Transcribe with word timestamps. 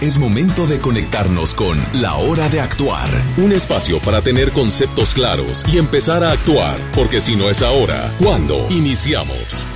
Es 0.00 0.16
momento 0.16 0.68
de 0.68 0.78
conectarnos 0.78 1.54
con 1.54 1.76
La 1.92 2.14
Hora 2.14 2.48
de 2.48 2.60
Actuar, 2.60 3.08
un 3.36 3.50
espacio 3.50 3.98
para 3.98 4.22
tener 4.22 4.52
conceptos 4.52 5.12
claros 5.12 5.64
y 5.72 5.76
empezar 5.76 6.22
a 6.22 6.30
actuar, 6.30 6.78
porque 6.94 7.20
si 7.20 7.34
no 7.34 7.50
es 7.50 7.62
ahora, 7.62 8.08
¿cuándo? 8.20 8.64
Iniciamos. 8.70 9.66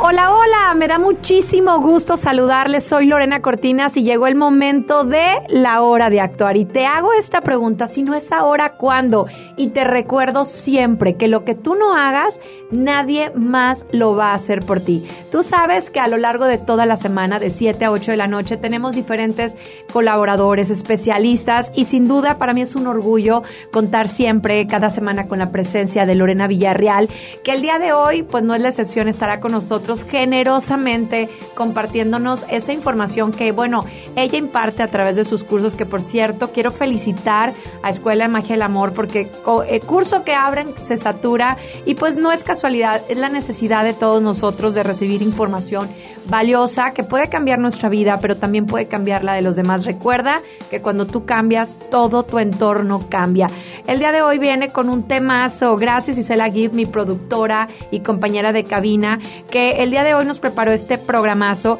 Hola, 0.00 0.32
hola, 0.32 0.74
me 0.76 0.86
da 0.86 1.00
muchísimo 1.00 1.80
gusto 1.80 2.16
saludarles. 2.16 2.84
Soy 2.84 3.06
Lorena 3.06 3.42
Cortinas 3.42 3.96
y 3.96 4.04
llegó 4.04 4.28
el 4.28 4.36
momento 4.36 5.02
de 5.02 5.26
la 5.48 5.82
hora 5.82 6.08
de 6.08 6.20
actuar. 6.20 6.56
Y 6.56 6.64
te 6.66 6.86
hago 6.86 7.12
esta 7.12 7.40
pregunta, 7.40 7.88
si 7.88 8.04
no 8.04 8.14
es 8.14 8.30
ahora, 8.30 8.74
¿cuándo? 8.74 9.26
Y 9.56 9.70
te 9.70 9.82
recuerdo 9.82 10.44
siempre 10.44 11.16
que 11.16 11.26
lo 11.26 11.44
que 11.44 11.56
tú 11.56 11.74
no 11.74 11.96
hagas, 11.96 12.40
nadie 12.70 13.32
más 13.34 13.86
lo 13.90 14.14
va 14.14 14.30
a 14.30 14.34
hacer 14.34 14.64
por 14.64 14.78
ti. 14.78 15.04
Tú 15.32 15.42
sabes 15.42 15.90
que 15.90 15.98
a 15.98 16.06
lo 16.06 16.16
largo 16.16 16.44
de 16.44 16.58
toda 16.58 16.86
la 16.86 16.96
semana, 16.96 17.40
de 17.40 17.50
7 17.50 17.84
a 17.84 17.90
8 17.90 18.12
de 18.12 18.16
la 18.18 18.28
noche, 18.28 18.56
tenemos 18.56 18.94
diferentes 18.94 19.56
colaboradores, 19.92 20.70
especialistas 20.70 21.72
y 21.74 21.86
sin 21.86 22.06
duda 22.06 22.38
para 22.38 22.54
mí 22.54 22.60
es 22.60 22.76
un 22.76 22.86
orgullo 22.86 23.42
contar 23.72 24.06
siempre, 24.06 24.64
cada 24.68 24.90
semana 24.90 25.26
con 25.26 25.40
la 25.40 25.50
presencia 25.50 26.06
de 26.06 26.14
Lorena 26.14 26.46
Villarreal, 26.46 27.08
que 27.42 27.52
el 27.52 27.62
día 27.62 27.80
de 27.80 27.92
hoy, 27.92 28.22
pues 28.22 28.44
no 28.44 28.54
es 28.54 28.60
la 28.60 28.68
excepción, 28.68 29.08
estará 29.08 29.40
con 29.40 29.50
nosotros 29.50 29.87
generosamente 29.96 31.28
compartiéndonos 31.54 32.46
esa 32.50 32.72
información 32.72 33.32
que, 33.32 33.52
bueno, 33.52 33.84
ella 34.16 34.38
imparte 34.38 34.82
a 34.82 34.90
través 34.90 35.16
de 35.16 35.24
sus 35.24 35.44
cursos, 35.44 35.76
que 35.76 35.86
por 35.86 36.02
cierto, 36.02 36.52
quiero 36.52 36.70
felicitar 36.70 37.54
a 37.82 37.90
Escuela 37.90 38.24
de 38.24 38.28
Magia 38.28 38.54
del 38.54 38.62
Amor 38.62 38.92
porque 38.92 39.30
el 39.68 39.80
curso 39.80 40.24
que 40.24 40.34
abren 40.34 40.74
se 40.80 40.96
satura 40.96 41.56
y 41.86 41.94
pues 41.94 42.16
no 42.16 42.32
es 42.32 42.44
casualidad, 42.44 43.02
es 43.08 43.18
la 43.18 43.28
necesidad 43.28 43.84
de 43.84 43.92
todos 43.92 44.22
nosotros 44.22 44.74
de 44.74 44.82
recibir 44.82 45.22
información 45.22 45.88
valiosa 46.28 46.92
que 46.92 47.02
puede 47.02 47.28
cambiar 47.28 47.58
nuestra 47.58 47.88
vida, 47.88 48.18
pero 48.20 48.36
también 48.36 48.66
puede 48.66 48.86
cambiar 48.86 49.24
la 49.24 49.34
de 49.34 49.42
los 49.42 49.56
demás. 49.56 49.84
Recuerda 49.86 50.42
que 50.70 50.82
cuando 50.82 51.06
tú 51.06 51.24
cambias, 51.24 51.78
todo 51.90 52.22
tu 52.22 52.38
entorno 52.38 53.06
cambia. 53.08 53.48
El 53.86 53.98
día 53.98 54.12
de 54.12 54.22
hoy 54.22 54.38
viene 54.38 54.68
con 54.68 54.88
un 54.88 55.04
temazo. 55.04 55.76
Gracias 55.76 56.18
Isela 56.18 56.50
Gibb, 56.50 56.74
mi 56.74 56.86
productora 56.86 57.68
y 57.90 58.00
compañera 58.00 58.52
de 58.52 58.64
cabina, 58.64 59.18
que 59.50 59.77
el 59.78 59.92
día 59.92 60.02
de 60.02 60.12
hoy 60.12 60.24
nos 60.24 60.40
preparó 60.40 60.72
este 60.72 60.98
programazo. 60.98 61.78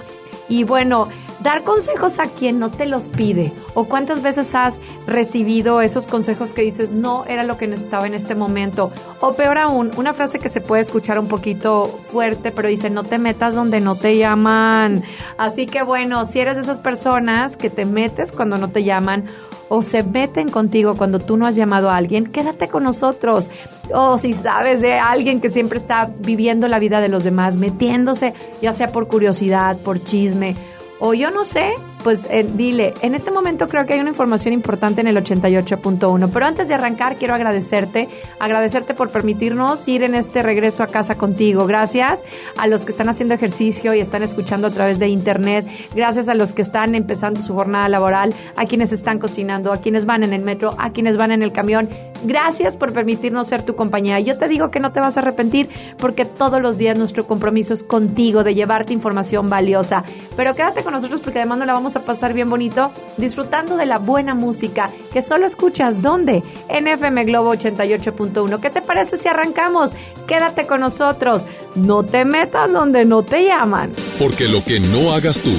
Y 0.48 0.62
bueno, 0.62 1.08
dar 1.40 1.62
consejos 1.62 2.18
a 2.18 2.24
quien 2.24 2.58
no 2.58 2.70
te 2.70 2.86
los 2.86 3.08
pide. 3.08 3.52
¿O 3.74 3.84
cuántas 3.84 4.22
veces 4.22 4.54
has 4.54 4.80
recibido 5.06 5.80
esos 5.80 6.06
consejos 6.06 6.52
que 6.52 6.62
dices, 6.62 6.92
no 6.92 7.24
era 7.26 7.42
lo 7.42 7.56
que 7.56 7.66
necesitaba 7.66 8.06
en 8.06 8.14
este 8.14 8.34
momento? 8.34 8.90
O 9.20 9.34
peor 9.34 9.58
aún, 9.58 9.90
una 9.96 10.14
frase 10.14 10.38
que 10.38 10.48
se 10.48 10.60
puede 10.60 10.82
escuchar 10.82 11.18
un 11.18 11.28
poquito 11.28 11.86
fuerte, 11.86 12.50
pero 12.50 12.68
dice, 12.68 12.90
no 12.90 13.04
te 13.04 13.18
metas 13.18 13.54
donde 13.54 13.80
no 13.80 13.96
te 13.96 14.16
llaman. 14.16 15.02
Así 15.36 15.66
que 15.66 15.82
bueno, 15.82 16.24
si 16.24 16.40
eres 16.40 16.56
de 16.56 16.62
esas 16.62 16.78
personas 16.78 17.56
que 17.56 17.70
te 17.70 17.84
metes 17.84 18.32
cuando 18.32 18.56
no 18.56 18.68
te 18.68 18.84
llaman, 18.84 19.24
o 19.70 19.82
se 19.82 20.02
meten 20.02 20.48
contigo 20.48 20.96
cuando 20.96 21.18
tú 21.18 21.36
no 21.36 21.46
has 21.46 21.54
llamado 21.54 21.90
a 21.90 21.96
alguien, 21.96 22.26
quédate 22.26 22.68
con 22.68 22.84
nosotros. 22.84 23.50
O 23.92 24.16
si 24.16 24.32
sabes 24.32 24.80
de 24.80 24.94
alguien 24.94 25.42
que 25.42 25.50
siempre 25.50 25.78
está 25.78 26.10
viviendo 26.20 26.68
la 26.68 26.78
vida 26.78 27.02
de 27.02 27.08
los 27.08 27.22
demás, 27.22 27.58
metiéndose, 27.58 28.32
ya 28.62 28.72
sea 28.72 28.92
por 28.92 29.08
curiosidad, 29.08 29.76
por 29.76 30.02
chisme 30.02 30.56
o 30.98 31.14
yo 31.14 31.30
no 31.30 31.44
sé, 31.44 31.74
pues 32.02 32.26
eh, 32.30 32.46
dile, 32.54 32.94
en 33.02 33.14
este 33.14 33.30
momento 33.30 33.66
creo 33.66 33.86
que 33.86 33.94
hay 33.94 34.00
una 34.00 34.10
información 34.10 34.54
importante 34.54 35.00
en 35.00 35.08
el 35.08 35.16
88.1, 35.16 36.30
pero 36.32 36.46
antes 36.46 36.68
de 36.68 36.74
arrancar 36.74 37.16
quiero 37.16 37.34
agradecerte, 37.34 38.08
agradecerte 38.38 38.94
por 38.94 39.10
permitirnos 39.10 39.86
ir 39.88 40.02
en 40.02 40.14
este 40.14 40.42
regreso 40.42 40.82
a 40.82 40.86
casa 40.86 41.16
contigo. 41.16 41.66
Gracias 41.66 42.24
a 42.56 42.66
los 42.66 42.84
que 42.84 42.92
están 42.92 43.08
haciendo 43.08 43.34
ejercicio 43.34 43.94
y 43.94 44.00
están 44.00 44.22
escuchando 44.22 44.68
a 44.68 44.70
través 44.70 44.98
de 44.98 45.08
internet, 45.08 45.66
gracias 45.94 46.28
a 46.28 46.34
los 46.34 46.52
que 46.52 46.62
están 46.62 46.94
empezando 46.94 47.40
su 47.40 47.54
jornada 47.54 47.88
laboral, 47.88 48.34
a 48.56 48.66
quienes 48.66 48.92
están 48.92 49.18
cocinando, 49.18 49.72
a 49.72 49.78
quienes 49.78 50.06
van 50.06 50.22
en 50.22 50.32
el 50.32 50.42
metro, 50.42 50.74
a 50.78 50.90
quienes 50.90 51.16
van 51.16 51.32
en 51.32 51.42
el 51.42 51.52
camión. 51.52 51.88
Gracias 52.24 52.76
por 52.76 52.92
permitirnos 52.92 53.46
ser 53.46 53.62
tu 53.62 53.76
compañía. 53.76 54.18
Yo 54.18 54.36
te 54.38 54.48
digo 54.48 54.70
que 54.70 54.80
no 54.80 54.92
te 54.92 54.98
vas 54.98 55.16
a 55.16 55.20
arrepentir 55.20 55.68
porque 55.98 56.24
todos 56.24 56.60
los 56.60 56.76
días 56.76 56.98
nuestro 56.98 57.26
compromiso 57.26 57.74
es 57.74 57.84
contigo 57.84 58.42
de 58.42 58.54
llevarte 58.54 58.92
información 58.92 59.48
valiosa. 59.48 60.04
Pero 60.36 60.54
quédate 60.54 60.82
con 60.82 60.92
nosotros 60.92 61.20
porque 61.20 61.38
además 61.38 61.58
nos 61.58 61.66
la 61.68 61.74
vamos 61.74 61.87
a 61.96 62.04
pasar 62.04 62.32
bien 62.32 62.50
bonito 62.50 62.90
disfrutando 63.16 63.76
de 63.76 63.86
la 63.86 63.98
buena 63.98 64.34
música 64.34 64.90
que 65.12 65.22
solo 65.22 65.46
escuchas 65.46 66.02
¿dónde? 66.02 66.42
En 66.68 66.88
FM 66.88 67.24
Globo 67.24 67.54
88.1. 67.54 68.60
¿Qué 68.60 68.70
te 68.70 68.82
parece 68.82 69.16
si 69.16 69.28
arrancamos? 69.28 69.92
Quédate 70.26 70.66
con 70.66 70.80
nosotros. 70.80 71.44
No 71.74 72.02
te 72.02 72.24
metas 72.24 72.72
donde 72.72 73.04
no 73.04 73.22
te 73.22 73.44
llaman. 73.44 73.92
Porque 74.18 74.48
lo 74.48 74.64
que 74.64 74.80
no 74.80 75.12
hagas 75.12 75.40
tú 75.40 75.52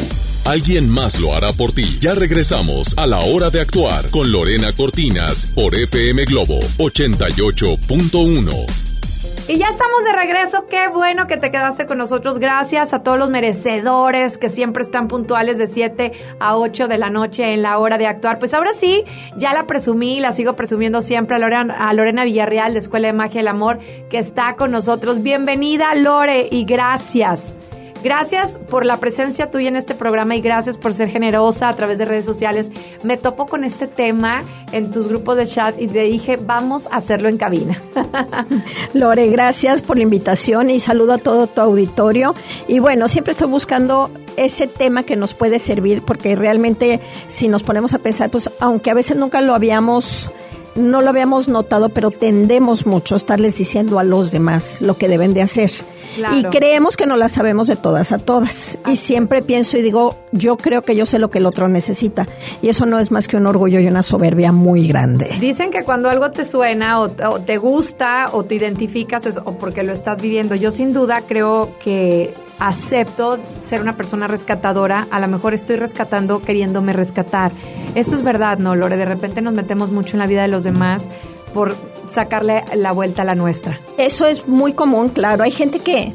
Alguien 0.46 0.90
más 0.90 1.20
lo 1.20 1.36
hará 1.36 1.54
por 1.54 1.74
ti. 1.74 2.00
Ya 2.00 2.16
regresamos 2.16 2.98
a 2.98 3.06
la 3.06 3.20
hora 3.20 3.52
de 3.52 3.62
actuar 3.62 4.10
con 4.10 4.32
Lorena 4.32 4.74
Cortinas 4.74 5.46
por 5.46 5.76
FM 5.76 6.26
Globo 6.26 6.60
88.1. 6.78 8.89
Y 9.50 9.58
ya 9.58 9.66
estamos 9.66 10.04
de 10.04 10.14
regreso. 10.14 10.68
Qué 10.68 10.90
bueno 10.90 11.26
que 11.26 11.36
te 11.36 11.50
quedaste 11.50 11.88
con 11.88 11.98
nosotros. 11.98 12.38
Gracias 12.38 12.94
a 12.94 13.02
todos 13.02 13.18
los 13.18 13.32
merecedores 13.32 14.38
que 14.38 14.48
siempre 14.48 14.84
están 14.84 15.08
puntuales 15.08 15.58
de 15.58 15.66
7 15.66 16.12
a 16.40 16.56
8 16.56 16.88
de 16.88 17.00
la 17.00 17.10
noche 17.10 17.56
en 17.56 17.64
la 17.64 17.80
hora 17.80 17.98
de 17.98 18.06
actuar. 18.06 18.38
Pues 18.38 18.54
ahora 18.54 18.74
sí, 18.74 19.06
ya 19.38 19.52
la 19.54 19.66
presumí, 19.66 20.20
la 20.20 20.34
sigo 20.34 20.56
presumiendo 20.56 21.02
siempre 21.02 21.36
a 21.36 21.40
Lorena, 21.40 21.90
a 21.90 21.92
Lorena 21.94 22.26
Villarreal 22.26 22.74
de 22.74 22.80
Escuela 22.80 23.08
de 23.08 23.14
Magia 23.14 23.40
del 23.40 23.48
Amor 23.48 23.80
que 24.12 24.20
está 24.20 24.56
con 24.56 24.70
nosotros. 24.70 25.24
Bienvenida, 25.24 25.96
Lore, 25.96 26.48
y 26.52 26.64
gracias. 26.66 27.56
Gracias 28.04 28.60
por 28.70 28.86
la 28.86 28.98
presencia 28.98 29.52
tuya 29.52 29.68
en 29.68 29.76
este 29.76 29.94
programa 29.94 30.36
y 30.36 30.42
gracias 30.42 30.78
por 30.78 30.94
ser 30.94 31.10
generosa 31.10 31.68
a 31.68 31.76
través 31.76 31.98
de 31.98 32.06
redes 32.06 32.26
sociales. 32.26 32.72
Me 33.04 33.18
topo 33.18 33.46
con 33.46 33.66
este 33.66 33.88
tema 33.88 34.42
en 34.72 34.92
tus 34.92 35.08
grupos 35.08 35.36
de 35.36 35.46
chat 35.48 35.80
y 35.80 35.88
te 35.88 36.04
dije, 36.04 36.38
vamos 36.38 36.88
a 36.88 36.98
hacerlo 36.98 37.28
en 37.28 37.38
cabina. 37.38 37.78
Lore, 38.94 39.28
gracias 39.28 39.82
por 39.82 39.98
la 39.98 40.04
invitación 40.04 40.70
y 40.70 40.80
saludo 40.80 41.14
a 41.14 41.18
todo 41.18 41.48
tu 41.48 41.60
auditorio. 41.60 42.34
Y 42.68 42.80
bueno, 42.80 43.10
siempre 43.10 43.32
estoy 43.32 43.48
buscando 43.48 44.10
ese 44.38 44.68
tema 44.68 45.04
que 45.04 45.18
nos 45.18 45.34
puede 45.34 45.60
servir 45.60 46.02
porque 46.02 46.38
realmente 46.38 47.02
si 47.28 47.50
nos 47.50 47.64
ponemos 47.64 47.94
a 47.94 48.00
pensar, 48.00 48.30
pues 48.30 48.50
aunque 48.62 48.92
a 48.92 48.94
veces 48.94 49.18
nunca 49.18 49.42
lo 49.42 49.54
habíamos 49.54 50.30
no 50.76 51.02
lo 51.02 51.10
habíamos 51.10 51.48
notado, 51.48 51.90
pero 51.90 52.12
tendemos 52.12 52.86
mucho 52.86 53.16
a 53.16 53.18
estarles 53.18 53.58
diciendo 53.58 54.00
a 54.00 54.04
los 54.04 54.32
demás 54.32 54.78
lo 54.82 54.98
que 54.98 55.08
deben 55.08 55.34
de 55.34 55.42
hacer. 55.42 55.72
Y 56.36 56.44
creemos 56.44 56.98
que 56.98 57.06
no 57.06 57.16
las 57.16 57.34
sabemos 57.34 57.68
de 57.68 57.76
todas 57.76 58.12
a 58.12 58.18
todas. 58.18 58.78
y 58.88 58.96
siempre 58.96 59.42
pienso 59.42 59.78
y 59.78 59.82
digo, 59.82 60.16
yo 60.32 60.58
creo 60.58 60.82
que 60.82 60.96
yo 60.96 61.06
sé 61.06 61.20
lo 61.20 61.30
que 61.30 61.38
el 61.38 61.46
otro 61.46 61.68
necesita. 61.68 62.28
Y 62.62 62.70
eso 62.70 62.86
no 62.86 63.00
es 63.00 63.12
más 63.12 63.28
que 63.28 63.38
un 63.38 63.48
orgullo 63.48 63.80
y 63.80 63.88
una 63.88 64.04
soberbia 64.04 64.52
muy 64.52 64.88
grande. 64.88 65.30
Dicen 65.40 65.72
que 65.72 65.84
cuando 65.84 66.10
algo 66.10 66.32
te 66.32 66.46
suena 66.46 67.00
o, 67.00 67.10
te 67.10 67.58
gusta 67.58 68.30
o 68.32 68.44
te 68.44 68.56
identificas 68.56 69.26
es 69.26 69.38
o 69.38 69.58
porque 69.58 69.84
lo 69.84 69.94
estás 69.94 70.22
viviendo. 70.22 70.56
Yo 70.56 70.72
sin 70.72 70.94
duda 70.94 71.24
creo 71.28 71.72
que 71.84 72.34
acepto 72.60 73.40
ser 73.62 73.82
una 73.82 73.96
persona 73.96 74.28
rescatadora, 74.28 75.08
a 75.12 75.20
lo 75.20 75.28
mejor 75.28 75.54
estoy 75.54 75.78
rescatando 75.78 76.42
queriéndome 76.42 76.94
rescatar. 76.94 77.52
Eso 77.96 78.16
es 78.16 78.24
verdad, 78.24 78.60
¿no, 78.60 78.76
Lore? 78.76 78.98
De 78.98 79.06
repente 79.06 79.42
nos 79.42 79.54
metemos 79.54 79.92
mucho 79.92 80.16
en 80.16 80.20
la 80.20 80.28
vida 80.28 80.42
de 80.42 80.50
los 80.50 80.64
demás 80.64 81.08
por 81.54 81.76
sacarle 82.10 82.64
la 82.76 82.92
vuelta 82.92 83.22
a 83.22 83.26
la 83.26 83.36
nuestra. 83.36 83.80
Eso 83.98 84.26
es 84.26 84.48
muy 84.48 84.74
común, 84.74 85.10
claro. 85.10 85.44
Hay 85.44 85.52
gente 85.52 85.80
que 85.80 86.14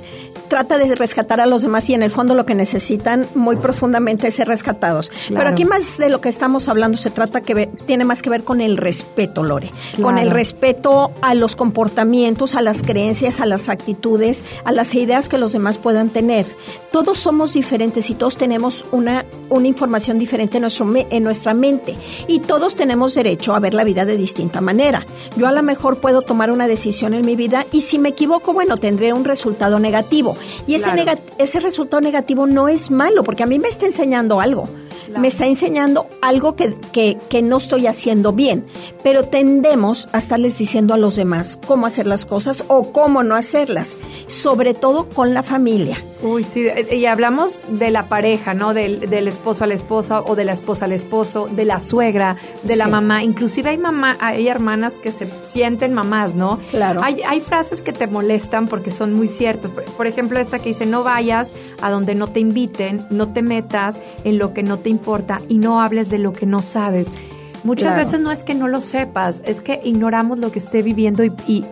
trata 0.48 0.78
de 0.78 0.94
rescatar 0.94 1.40
a 1.40 1.46
los 1.46 1.62
demás 1.62 1.88
y 1.90 1.94
en 1.94 2.02
el 2.02 2.10
fondo 2.10 2.34
lo 2.34 2.46
que 2.46 2.54
necesitan 2.54 3.26
muy 3.34 3.56
profundamente 3.56 4.28
es 4.28 4.34
ser 4.34 4.48
rescatados. 4.48 5.10
Pero 5.28 5.48
aquí 5.48 5.64
más 5.64 5.98
de 5.98 6.08
lo 6.08 6.20
que 6.20 6.28
estamos 6.28 6.68
hablando 6.68 6.96
se 6.96 7.10
trata 7.10 7.40
que 7.40 7.66
tiene 7.86 8.04
más 8.04 8.22
que 8.22 8.30
ver 8.30 8.44
con 8.44 8.60
el 8.60 8.76
respeto, 8.76 9.42
Lore, 9.42 9.70
con 10.00 10.18
el 10.18 10.30
respeto 10.30 11.12
a 11.20 11.34
los 11.34 11.56
comportamientos, 11.56 12.54
a 12.54 12.62
las 12.62 12.82
creencias, 12.82 13.40
a 13.40 13.46
las 13.46 13.68
actitudes, 13.68 14.44
a 14.64 14.72
las 14.72 14.94
ideas 14.94 15.28
que 15.28 15.38
los 15.38 15.52
demás 15.52 15.78
puedan 15.78 16.10
tener. 16.10 16.46
Todos 16.92 17.18
somos 17.18 17.54
diferentes 17.54 18.10
y 18.10 18.14
todos 18.14 18.36
tenemos 18.36 18.84
una, 18.92 19.24
una 19.50 19.66
información 19.66 20.18
diferente 20.18 20.58
en, 20.58 20.62
nuestro, 20.62 20.90
en 20.94 21.22
nuestra 21.22 21.54
mente 21.54 21.96
y 22.28 22.40
todos 22.40 22.74
tenemos 22.74 23.14
derecho 23.14 23.54
a 23.54 23.60
ver 23.60 23.74
la 23.74 23.84
vida 23.84 24.04
de 24.04 24.16
distinta 24.16 24.60
manera. 24.60 25.06
Yo 25.36 25.48
a 25.48 25.52
lo 25.52 25.62
mejor 25.62 25.98
puedo 25.98 26.22
tomar 26.22 26.50
una 26.50 26.66
decisión 26.66 27.14
en 27.14 27.24
mi 27.24 27.36
vida 27.36 27.66
y 27.72 27.80
si 27.80 27.98
me 27.98 28.10
equivoco, 28.10 28.52
bueno, 28.52 28.76
tendré 28.76 29.12
un 29.12 29.24
resultado 29.24 29.78
negativo 29.78 30.33
y 30.66 30.74
ese, 30.74 30.90
ese 31.38 31.60
resultado 31.60 32.00
negativo 32.00 32.46
no 32.46 32.68
es 32.68 32.90
malo, 32.90 33.24
porque 33.24 33.42
a 33.42 33.46
mí 33.46 33.58
me 33.58 33.68
está 33.68 33.86
enseñando 33.86 34.40
algo. 34.40 34.68
Me 35.18 35.28
está 35.28 35.46
enseñando 35.46 36.06
algo 36.22 36.56
que, 36.56 36.74
que, 37.28 37.42
no 37.42 37.58
estoy 37.58 37.86
haciendo 37.86 38.32
bien. 38.32 38.64
Pero 39.02 39.24
tendemos 39.24 40.08
a 40.12 40.18
estarles 40.18 40.58
diciendo 40.58 40.94
a 40.94 40.98
los 40.98 41.16
demás 41.16 41.58
cómo 41.66 41.86
hacer 41.86 42.06
las 42.06 42.26
cosas 42.26 42.64
o 42.68 42.92
cómo 42.92 43.22
no 43.22 43.36
hacerlas. 43.36 43.96
Sobre 44.26 44.74
todo 44.74 45.08
con 45.08 45.34
la 45.34 45.42
familia. 45.42 45.96
Uy, 46.24 46.42
sí. 46.42 46.66
Y 46.90 47.06
hablamos 47.06 47.62
de 47.68 47.90
la 47.90 48.08
pareja, 48.08 48.54
¿no? 48.54 48.74
Del, 48.74 49.08
del 49.08 49.28
esposo 49.28 49.64
a 49.64 49.66
la 49.66 49.74
esposa 49.74 50.22
o 50.22 50.34
de 50.34 50.44
la 50.44 50.52
esposa 50.52 50.86
al 50.86 50.92
esposo, 50.92 51.48
de 51.48 51.64
la 51.64 51.80
suegra, 51.80 52.36
de 52.62 52.76
la 52.76 52.88
mamá. 52.88 53.22
Inclusive 53.22 53.70
hay 53.70 53.78
mamá, 53.78 54.16
hay 54.20 54.48
hermanas 54.48 54.96
que 54.96 55.12
se 55.12 55.28
sienten 55.44 55.92
mamás, 55.92 56.34
¿no? 56.34 56.58
Claro. 56.70 57.00
Hay, 57.02 57.22
hay 57.22 57.40
frases 57.40 57.82
que 57.82 57.92
te 57.92 58.06
molestan 58.06 58.68
porque 58.68 58.90
son 58.90 59.12
muy 59.12 59.28
ciertas. 59.28 59.70
Por, 59.70 59.82
ejemplo, 60.06 60.14
ejemplo, 60.14 60.38
esta 60.38 60.58
que 60.58 60.70
dice, 60.70 60.86
no 60.86 61.02
vayas 61.04 61.52
a 61.82 61.90
donde 61.90 62.14
no 62.14 62.28
te 62.28 62.40
inviten, 62.40 63.04
no 63.10 63.32
te 63.32 63.42
metas 63.42 63.98
en 64.24 64.38
lo 64.38 64.54
que 64.54 64.62
no 64.62 64.78
te 64.78 64.88
importa 64.88 65.40
y 65.48 65.58
no 65.58 65.82
hables 65.82 66.08
de 66.08 66.18
lo 66.18 66.32
que 66.32 66.46
no 66.46 66.62
sabes. 66.62 67.08
Muchas 67.64 67.96
veces 67.96 68.20
no 68.20 68.30
es 68.30 68.44
que 68.44 68.54
no 68.54 68.68
lo 68.68 68.82
sepas, 68.82 69.42
es 69.46 69.62
que 69.62 69.80
ignoramos 69.84 70.38
lo 70.38 70.52
que 70.52 70.58
esté 70.58 70.82
viviendo 70.82 71.24
y, 71.24 71.64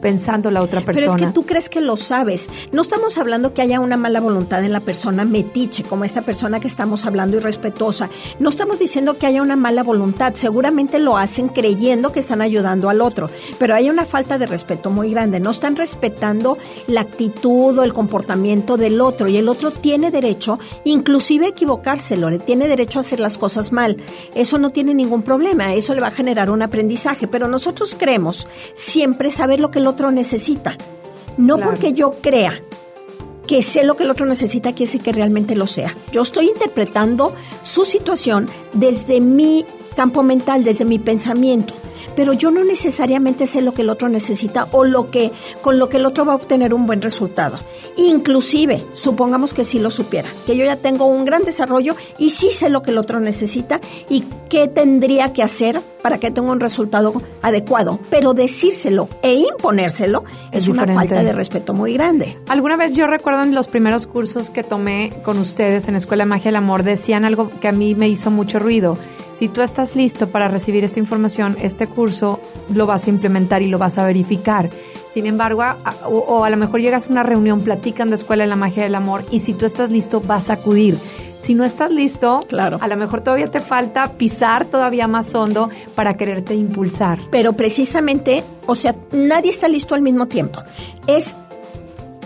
pensando 0.00 0.50
la 0.50 0.60
otra 0.60 0.80
persona. 0.80 1.06
Pero 1.06 1.16
es 1.16 1.28
que 1.28 1.32
tú 1.32 1.46
crees 1.46 1.68
que 1.68 1.80
lo 1.80 1.96
sabes. 1.96 2.48
No 2.72 2.82
estamos 2.82 3.18
hablando 3.18 3.54
que 3.54 3.62
haya 3.62 3.78
una 3.78 3.96
mala 3.96 4.20
voluntad 4.20 4.64
en 4.64 4.72
la 4.72 4.80
persona 4.80 5.24
metiche, 5.24 5.84
como 5.84 6.04
esta 6.04 6.22
persona 6.22 6.58
que 6.58 6.66
estamos 6.66 7.06
hablando, 7.06 7.36
irrespetuosa. 7.36 8.10
No 8.40 8.48
estamos 8.48 8.80
diciendo 8.80 9.16
que 9.16 9.26
haya 9.26 9.40
una 9.40 9.54
mala 9.54 9.84
voluntad. 9.84 10.34
Seguramente 10.34 10.98
lo 10.98 11.16
hacen 11.16 11.48
creyendo 11.48 12.10
que 12.10 12.18
están 12.18 12.42
ayudando 12.42 12.90
al 12.90 13.00
otro. 13.00 13.30
Pero 13.60 13.76
hay 13.76 13.90
una 13.90 14.04
falta 14.04 14.38
de 14.38 14.46
respeto 14.46 14.90
muy 14.90 15.10
grande. 15.12 15.38
No 15.38 15.50
están 15.50 15.76
respetando 15.76 16.58
la 16.88 17.02
actitud 17.02 17.78
o 17.78 17.84
el 17.84 17.92
comportamiento 17.92 18.76
del 18.76 19.00
otro. 19.00 19.28
Y 19.28 19.36
el 19.36 19.48
otro 19.48 19.70
tiene 19.70 20.10
derecho, 20.10 20.58
inclusive 20.82 21.46
a 21.46 21.50
equivocarse, 21.50 22.16
Lore. 22.16 22.40
Tiene 22.40 22.66
derecho 22.66 22.98
a 22.98 23.00
hacer 23.00 23.20
las 23.20 23.38
cosas 23.38 23.70
mal. 23.70 23.98
Eso 24.34 24.58
no 24.58 24.70
tiene 24.70 24.94
ningún 24.94 25.22
problema, 25.28 25.74
eso 25.74 25.92
le 25.92 26.00
va 26.00 26.06
a 26.06 26.10
generar 26.10 26.50
un 26.50 26.62
aprendizaje, 26.62 27.26
pero 27.28 27.48
nosotros 27.48 27.94
creemos 27.98 28.48
siempre 28.72 29.30
saber 29.30 29.60
lo 29.60 29.70
que 29.70 29.78
el 29.78 29.86
otro 29.86 30.10
necesita. 30.10 30.78
No 31.36 31.58
porque 31.58 31.92
yo 31.92 32.12
crea 32.22 32.62
que 33.46 33.62
sé 33.62 33.84
lo 33.84 33.94
que 33.94 34.04
el 34.04 34.10
otro 34.10 34.24
necesita, 34.24 34.70
quiere 34.70 34.86
decir 34.86 35.02
que 35.02 35.12
realmente 35.12 35.54
lo 35.54 35.66
sea. 35.66 35.94
Yo 36.12 36.22
estoy 36.22 36.48
interpretando 36.48 37.34
su 37.62 37.84
situación 37.84 38.48
desde 38.72 39.20
mi 39.20 39.66
campo 39.94 40.22
mental, 40.22 40.64
desde 40.64 40.86
mi 40.86 40.98
pensamiento 40.98 41.74
pero 42.18 42.32
yo 42.32 42.50
no 42.50 42.64
necesariamente 42.64 43.46
sé 43.46 43.60
lo 43.60 43.74
que 43.74 43.82
el 43.82 43.90
otro 43.90 44.08
necesita 44.08 44.66
o 44.72 44.82
lo 44.82 45.08
que 45.08 45.30
con 45.62 45.78
lo 45.78 45.88
que 45.88 45.98
el 45.98 46.04
otro 46.04 46.24
va 46.24 46.32
a 46.32 46.34
obtener 46.34 46.74
un 46.74 46.84
buen 46.84 47.00
resultado. 47.00 47.60
Inclusive, 47.96 48.84
supongamos 48.92 49.54
que 49.54 49.62
sí 49.62 49.78
lo 49.78 49.88
supiera, 49.88 50.28
que 50.44 50.56
yo 50.56 50.64
ya 50.64 50.74
tengo 50.74 51.04
un 51.06 51.24
gran 51.24 51.44
desarrollo 51.44 51.94
y 52.18 52.30
sí 52.30 52.50
sé 52.50 52.70
lo 52.70 52.82
que 52.82 52.90
el 52.90 52.98
otro 52.98 53.20
necesita 53.20 53.80
y 54.08 54.24
qué 54.48 54.66
tendría 54.66 55.32
que 55.32 55.44
hacer 55.44 55.80
para 56.02 56.18
que 56.18 56.32
tenga 56.32 56.50
un 56.50 56.58
resultado 56.58 57.12
adecuado, 57.40 58.00
pero 58.10 58.34
decírselo 58.34 59.08
e 59.22 59.34
imponérselo 59.34 60.24
es, 60.50 60.66
una 60.66 60.92
falta 60.92 61.22
de 61.22 61.32
respeto 61.32 61.72
muy 61.72 61.94
grande. 61.94 62.36
Alguna 62.48 62.76
vez 62.76 62.94
yo 62.94 63.06
recuerdo 63.06 63.44
en 63.44 63.54
los 63.54 63.68
primeros 63.68 64.08
cursos 64.08 64.50
que 64.50 64.64
tomé 64.64 65.12
con 65.22 65.38
ustedes 65.38 65.86
en 65.86 65.94
Escuela 65.94 66.24
de 66.24 66.30
Magia 66.30 66.46
del 66.46 66.56
Amor 66.56 66.82
decían 66.82 67.24
algo 67.24 67.48
que 67.60 67.68
a 67.68 67.72
mí 67.72 67.94
me 67.94 68.08
hizo 68.08 68.32
mucho 68.32 68.58
ruido 68.58 68.98
si 69.38 69.48
tú 69.48 69.62
estás 69.62 69.94
listo 69.94 70.30
para 70.30 70.48
recibir 70.48 70.82
esta 70.82 70.98
información, 70.98 71.56
este 71.62 71.86
curso 71.86 72.40
lo 72.74 72.86
vas 72.86 73.06
a 73.06 73.10
implementar 73.10 73.62
y 73.62 73.68
lo 73.68 73.78
vas 73.78 73.96
a 73.96 74.04
verificar. 74.04 74.68
Sin 75.14 75.26
embargo, 75.26 75.62
o, 76.06 76.42
a 76.42 76.50
lo 76.50 76.56
mejor 76.56 76.80
llegas 76.80 77.06
a 77.06 77.10
una 77.10 77.22
reunión, 77.22 77.60
platican 77.60 78.08
de 78.08 78.16
Escuela 78.16 78.42
de 78.42 78.50
la 78.50 78.56
Magia 78.56 78.82
del 78.82 78.96
Amor 78.96 79.24
y 79.30 79.38
si 79.38 79.54
tú 79.54 79.64
estás 79.64 79.90
listo, 79.90 80.20
vas 80.20 80.50
a 80.50 80.54
acudir. 80.54 80.98
Si 81.38 81.54
no 81.54 81.64
estás 81.64 81.92
listo, 81.92 82.40
claro. 82.48 82.78
a 82.80 82.88
lo 82.88 82.96
mejor 82.96 83.20
todavía 83.20 83.48
te 83.48 83.60
falta 83.60 84.14
pisar 84.14 84.64
todavía 84.64 85.06
más 85.06 85.32
hondo 85.36 85.70
para 85.94 86.16
quererte 86.16 86.56
impulsar. 86.56 87.20
Pero 87.30 87.52
precisamente, 87.52 88.42
o 88.66 88.74
sea, 88.74 88.96
nadie 89.12 89.50
está 89.50 89.68
listo 89.68 89.94
al 89.94 90.02
mismo 90.02 90.26
tiempo. 90.26 90.60
Es 91.06 91.36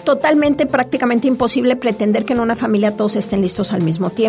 totalmente 0.04 0.66
prácticamente 0.66 1.28
imposible 1.28 1.76
pretender 1.76 2.24
que 2.24 2.32
en 2.32 2.40
una 2.40 2.56
familia 2.56 2.96
todos 2.96 3.16
estén 3.16 3.40
listos 3.40 3.72
al 3.72 3.82
mismo 3.82 4.10
tiempo. 4.10 4.22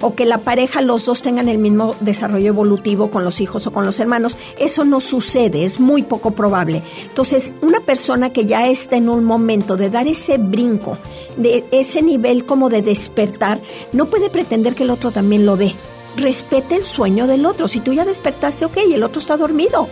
O 0.00 0.14
que 0.14 0.24
la 0.24 0.38
pareja 0.38 0.80
los 0.82 1.06
dos 1.06 1.22
tengan 1.22 1.48
el 1.48 1.58
mismo 1.58 1.94
desarrollo 2.00 2.48
evolutivo 2.48 3.10
con 3.10 3.24
los 3.24 3.40
hijos 3.40 3.66
o 3.66 3.72
con 3.72 3.84
los 3.86 4.00
hermanos. 4.00 4.36
Eso 4.58 4.84
no 4.84 5.00
sucede 5.00 5.64
es 5.64 5.80
muy 5.80 6.02
poco 6.02 6.32
probable. 6.32 6.82
Entonces 7.04 7.52
una 7.62 7.80
persona 7.80 8.30
que 8.30 8.44
ya 8.44 8.66
está 8.66 8.96
en 8.96 9.08
un 9.08 9.24
momento 9.24 9.76
de 9.76 9.90
dar 9.90 10.08
ese 10.08 10.38
brinco 10.38 10.98
de 11.36 11.64
ese 11.70 12.02
nivel 12.02 12.44
como 12.44 12.68
de 12.68 12.82
despertar 12.82 13.60
no 13.92 14.06
puede 14.06 14.30
pretender 14.30 14.74
que 14.74 14.84
el 14.84 14.90
otro 14.90 15.10
también 15.10 15.46
lo 15.46 15.56
dé. 15.56 15.74
Respete 16.16 16.76
el 16.76 16.86
sueño 16.86 17.26
del 17.26 17.44
otro. 17.44 17.68
Si 17.68 17.80
tú 17.80 17.92
ya 17.92 18.04
despertaste 18.04 18.64
ok 18.64 18.78
el 18.92 19.02
otro 19.02 19.20
está 19.20 19.36
dormido 19.36 19.88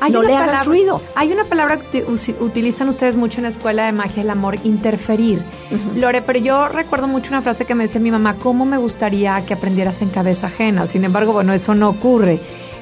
hay 0.00 0.12
no 0.12 0.22
le 0.22 0.36
hagas 0.36 0.66
ruido. 0.66 1.00
Hay 1.14 1.32
una 1.32 1.44
palabra 1.44 1.78
que 1.78 2.04
utilizan 2.40 2.88
ustedes 2.88 3.16
mucho 3.16 3.38
en 3.38 3.44
la 3.44 3.48
escuela 3.48 3.86
de 3.86 3.92
magia 3.92 4.22
el 4.22 4.30
amor, 4.30 4.56
interferir. 4.64 5.42
Lore, 5.96 6.22
pero 6.22 6.38
yo 6.38 6.68
recuerdo 6.68 7.06
mucho 7.06 7.28
una 7.28 7.42
frase 7.42 7.64
que 7.64 7.74
me 7.74 7.84
decía 7.84 8.00
mi 8.00 8.10
mamá, 8.10 8.36
¿cómo 8.36 8.64
me 8.64 8.76
gustaría 8.76 9.44
que 9.46 9.54
aprendieras 9.54 10.02
en 10.02 10.10
cabeza 10.10 10.48
ajena? 10.48 10.86
Sin 10.86 11.04
embargo, 11.04 11.32
bueno, 11.32 11.52
eso 11.52 11.74
no 11.74 11.88
ocurre. 11.88 12.40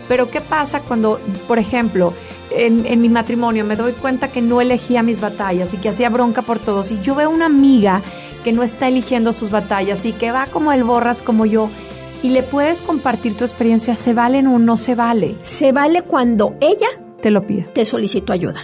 Pero 0.09 0.31
¿qué 0.31 0.41
pasa 0.41 0.81
cuando, 0.81 1.19
por 1.49 1.59
ejemplo, 1.59 2.13
en, 2.51 2.85
en 2.87 3.01
mi 3.01 3.09
matrimonio 3.09 3.65
me 3.65 3.77
doy 3.77 3.93
cuenta 3.93 4.29
que 4.29 4.43
no 4.43 4.61
elegía 4.61 5.03
mis 5.03 5.21
batallas 5.21 5.73
y 5.73 5.79
que 5.79 5.89
hacía 5.89 6.11
bronca 6.11 6.43
por 6.43 6.59
todos 6.59 6.93
y 6.93 7.01
yo 7.01 7.15
veo 7.15 7.31
una 7.31 7.47
amiga 7.47 8.03
que 8.45 8.53
no 8.53 8.63
está 8.63 8.89
eligiendo 8.89 9.33
sus 9.33 9.51
batallas 9.51 10.05
y 10.05 10.13
que 10.13 10.31
va 10.31 10.47
como 10.47 10.73
el 10.73 10.85
borras 10.85 11.23
como 11.23 11.47
yo 11.47 11.71
y 12.23 12.31
le 12.31 12.43
puedes 12.43 12.83
compartir 12.83 13.37
tu 13.37 13.45
experiencia, 13.45 13.97
¿se 13.97 14.15
vale 14.15 14.39
o 14.39 14.59
no 14.59 14.79
se 14.79 14.95
vale? 14.95 15.37
Se 15.43 15.73
vale 15.73 16.03
cuando 16.03 16.55
ella 16.61 16.89
te 17.25 17.31
lo 17.31 17.47
pide. 17.47 17.63
Te 17.73 17.87
solicito 17.87 18.35
ayuda. 18.35 18.61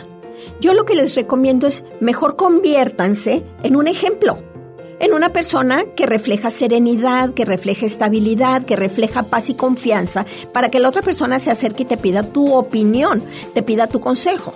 Yo 0.61 0.75
lo 0.75 0.85
que 0.85 0.95
les 0.95 1.15
recomiendo 1.15 1.67
es 1.67 1.83
mejor 1.99 2.37
conviértanse 2.37 3.43
en 3.63 3.75
un 3.75 3.89
ejemplo, 3.89 4.39
en 4.99 5.15
una 5.15 5.33
persona 5.33 5.85
que 5.97 6.05
refleja 6.05 6.51
serenidad, 6.51 7.33
que 7.33 7.47
refleja 7.47 7.87
estabilidad, 7.87 8.67
que 8.67 8.77
refleja 8.77 9.23
paz 9.23 9.49
y 9.49 9.55
confianza, 9.55 10.27
para 10.53 10.71
que 10.71 10.79
la 10.79 10.91
otra 10.91 11.01
persona 11.01 11.39
se 11.39 11.51
acerque 11.51 11.85
y 11.85 11.87
te 11.87 11.97
pida 11.97 12.23
tu 12.23 12.53
opinión, 12.53 13.25
te 13.55 13.63
pida 13.63 13.87
tu 13.87 13.99
consejo. 13.99 14.53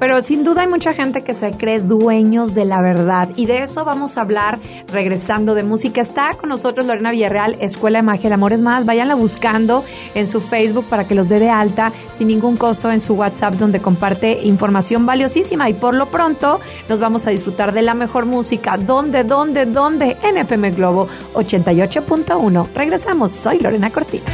Pero 0.00 0.20
sin 0.22 0.44
duda 0.44 0.62
hay 0.62 0.68
mucha 0.68 0.92
gente 0.92 1.22
que 1.22 1.34
se 1.34 1.52
cree 1.52 1.80
dueños 1.80 2.54
de 2.54 2.64
la 2.64 2.80
verdad 2.80 3.28
y 3.36 3.46
de 3.46 3.62
eso 3.62 3.84
vamos 3.84 4.16
a 4.16 4.22
hablar 4.22 4.58
regresando 4.92 5.54
de 5.54 5.62
música. 5.62 6.00
Está 6.00 6.34
con 6.34 6.48
nosotros 6.48 6.86
Lorena 6.86 7.10
Villarreal, 7.10 7.56
Escuela 7.60 8.00
de 8.00 8.02
Magia 8.02 8.34
Amor. 8.34 8.52
Es 8.52 8.62
más, 8.62 8.84
váyanla 8.84 9.14
buscando 9.14 9.84
en 10.14 10.26
su 10.26 10.40
Facebook 10.40 10.86
para 10.86 11.06
que 11.06 11.14
los 11.14 11.28
dé 11.28 11.38
de 11.38 11.50
alta 11.50 11.92
sin 12.12 12.28
ningún 12.28 12.56
costo 12.56 12.90
en 12.90 13.00
su 13.00 13.14
WhatsApp 13.14 13.54
donde 13.54 13.80
comparte 13.80 14.40
información 14.42 15.06
valiosísima 15.06 15.68
y 15.70 15.74
por 15.74 15.94
lo 15.94 16.06
pronto 16.06 16.60
nos 16.88 17.00
vamos 17.00 17.26
a 17.26 17.30
disfrutar 17.30 17.72
de 17.72 17.82
la 17.82 17.94
mejor 17.94 18.26
música. 18.26 18.76
¿Dónde, 18.76 19.24
dónde, 19.24 19.66
dónde? 19.66 20.16
En 20.22 20.36
FM 20.36 20.72
Globo 20.72 21.08
88.1. 21.34 22.68
Regresamos, 22.74 23.32
soy 23.32 23.60
Lorena 23.60 23.90
Cortinas. 23.90 24.32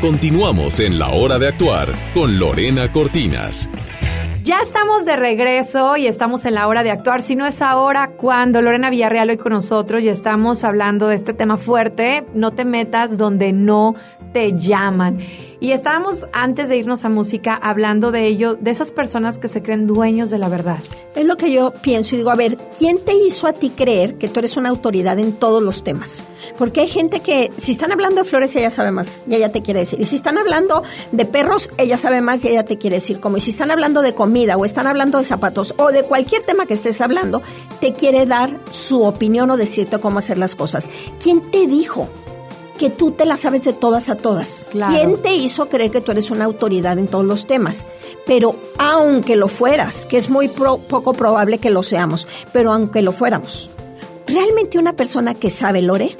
Continuamos 0.00 0.80
en 0.80 0.98
la 0.98 1.10
hora 1.10 1.38
de 1.38 1.48
actuar 1.48 1.92
con 2.14 2.38
Lorena 2.38 2.90
Cortinas. 2.90 3.68
Ya 4.50 4.58
estamos 4.62 5.04
de 5.04 5.14
regreso 5.14 5.96
y 5.96 6.08
estamos 6.08 6.44
en 6.44 6.54
la 6.54 6.66
hora 6.66 6.82
de 6.82 6.90
actuar. 6.90 7.22
Si 7.22 7.36
no 7.36 7.46
es 7.46 7.62
ahora, 7.62 8.16
cuando 8.16 8.60
Lorena 8.60 8.90
Villarreal 8.90 9.30
hoy 9.30 9.36
con 9.36 9.52
nosotros 9.52 10.02
y 10.02 10.08
estamos 10.08 10.64
hablando 10.64 11.06
de 11.06 11.14
este 11.14 11.32
tema 11.32 11.56
fuerte, 11.56 12.26
no 12.34 12.50
te 12.50 12.64
metas 12.64 13.16
donde 13.16 13.52
no 13.52 13.94
te 14.32 14.58
llaman. 14.58 15.20
Y 15.60 15.72
estábamos 15.72 16.26
antes 16.32 16.70
de 16.70 16.78
irnos 16.78 17.04
a 17.04 17.10
música 17.10 17.54
hablando 17.54 18.10
de 18.10 18.26
ello, 18.26 18.54
de 18.54 18.70
esas 18.70 18.90
personas 18.90 19.36
que 19.36 19.46
se 19.46 19.62
creen 19.62 19.86
dueños 19.86 20.30
de 20.30 20.38
la 20.38 20.48
verdad. 20.48 20.78
Es 21.14 21.26
lo 21.26 21.36
que 21.36 21.52
yo 21.52 21.72
pienso 21.82 22.14
y 22.14 22.18
digo, 22.18 22.30
a 22.30 22.34
ver, 22.36 22.56
¿quién 22.78 22.98
te 22.98 23.12
hizo 23.12 23.46
a 23.46 23.52
ti 23.52 23.68
creer 23.68 24.14
que 24.16 24.28
tú 24.28 24.38
eres 24.38 24.56
una 24.56 24.70
autoridad 24.70 25.18
en 25.18 25.34
todos 25.34 25.62
los 25.62 25.84
temas? 25.84 26.22
Porque 26.56 26.80
hay 26.80 26.88
gente 26.88 27.20
que 27.20 27.50
si 27.58 27.72
están 27.72 27.92
hablando 27.92 28.22
de 28.22 28.24
flores 28.24 28.56
ella 28.56 28.70
sabe 28.70 28.90
más 28.90 29.24
y 29.28 29.34
ella 29.34 29.52
te 29.52 29.60
quiere 29.60 29.80
decir. 29.80 30.00
Y 30.00 30.06
si 30.06 30.16
están 30.16 30.38
hablando 30.38 30.82
de 31.12 31.26
perros, 31.26 31.68
ella 31.76 31.98
sabe 31.98 32.22
más 32.22 32.42
y 32.44 32.48
ella 32.48 32.64
te 32.64 32.78
quiere 32.78 32.96
decir 32.96 33.20
como. 33.20 33.36
Y 33.36 33.40
si 33.40 33.50
están 33.50 33.70
hablando 33.70 34.00
de 34.00 34.14
comida 34.14 34.56
o 34.56 34.64
están 34.64 34.86
hablando 34.86 35.18
de 35.18 35.24
zapatos 35.24 35.74
o 35.76 35.92
de 35.92 36.04
cualquier 36.04 36.42
tema 36.42 36.64
que 36.64 36.74
estés 36.74 37.02
hablando, 37.02 37.42
te 37.80 37.92
quiere 37.92 38.24
dar 38.24 38.58
su 38.70 39.02
opinión 39.02 39.50
o 39.50 39.58
decirte 39.58 39.98
cómo 39.98 40.20
hacer 40.20 40.38
las 40.38 40.54
cosas. 40.54 40.88
¿Quién 41.22 41.50
te 41.50 41.66
dijo? 41.66 42.08
Que 42.80 42.88
tú 42.88 43.10
te 43.10 43.26
la 43.26 43.36
sabes 43.36 43.62
de 43.62 43.74
todas 43.74 44.08
a 44.08 44.14
todas. 44.14 44.66
¿Quién 44.72 45.20
te 45.20 45.34
hizo 45.34 45.68
creer 45.68 45.90
que 45.90 46.00
tú 46.00 46.12
eres 46.12 46.30
una 46.30 46.46
autoridad 46.46 46.98
en 46.98 47.08
todos 47.08 47.26
los 47.26 47.46
temas? 47.46 47.84
Pero 48.24 48.54
aunque 48.78 49.36
lo 49.36 49.48
fueras, 49.48 50.06
que 50.06 50.16
es 50.16 50.30
muy 50.30 50.48
poco 50.48 51.12
probable 51.12 51.58
que 51.58 51.68
lo 51.68 51.82
seamos, 51.82 52.26
pero 52.54 52.72
aunque 52.72 53.02
lo 53.02 53.12
fuéramos, 53.12 53.68
¿realmente 54.26 54.78
una 54.78 54.94
persona 54.94 55.34
que 55.34 55.50
sabe 55.50 55.82
Lore 55.82 56.16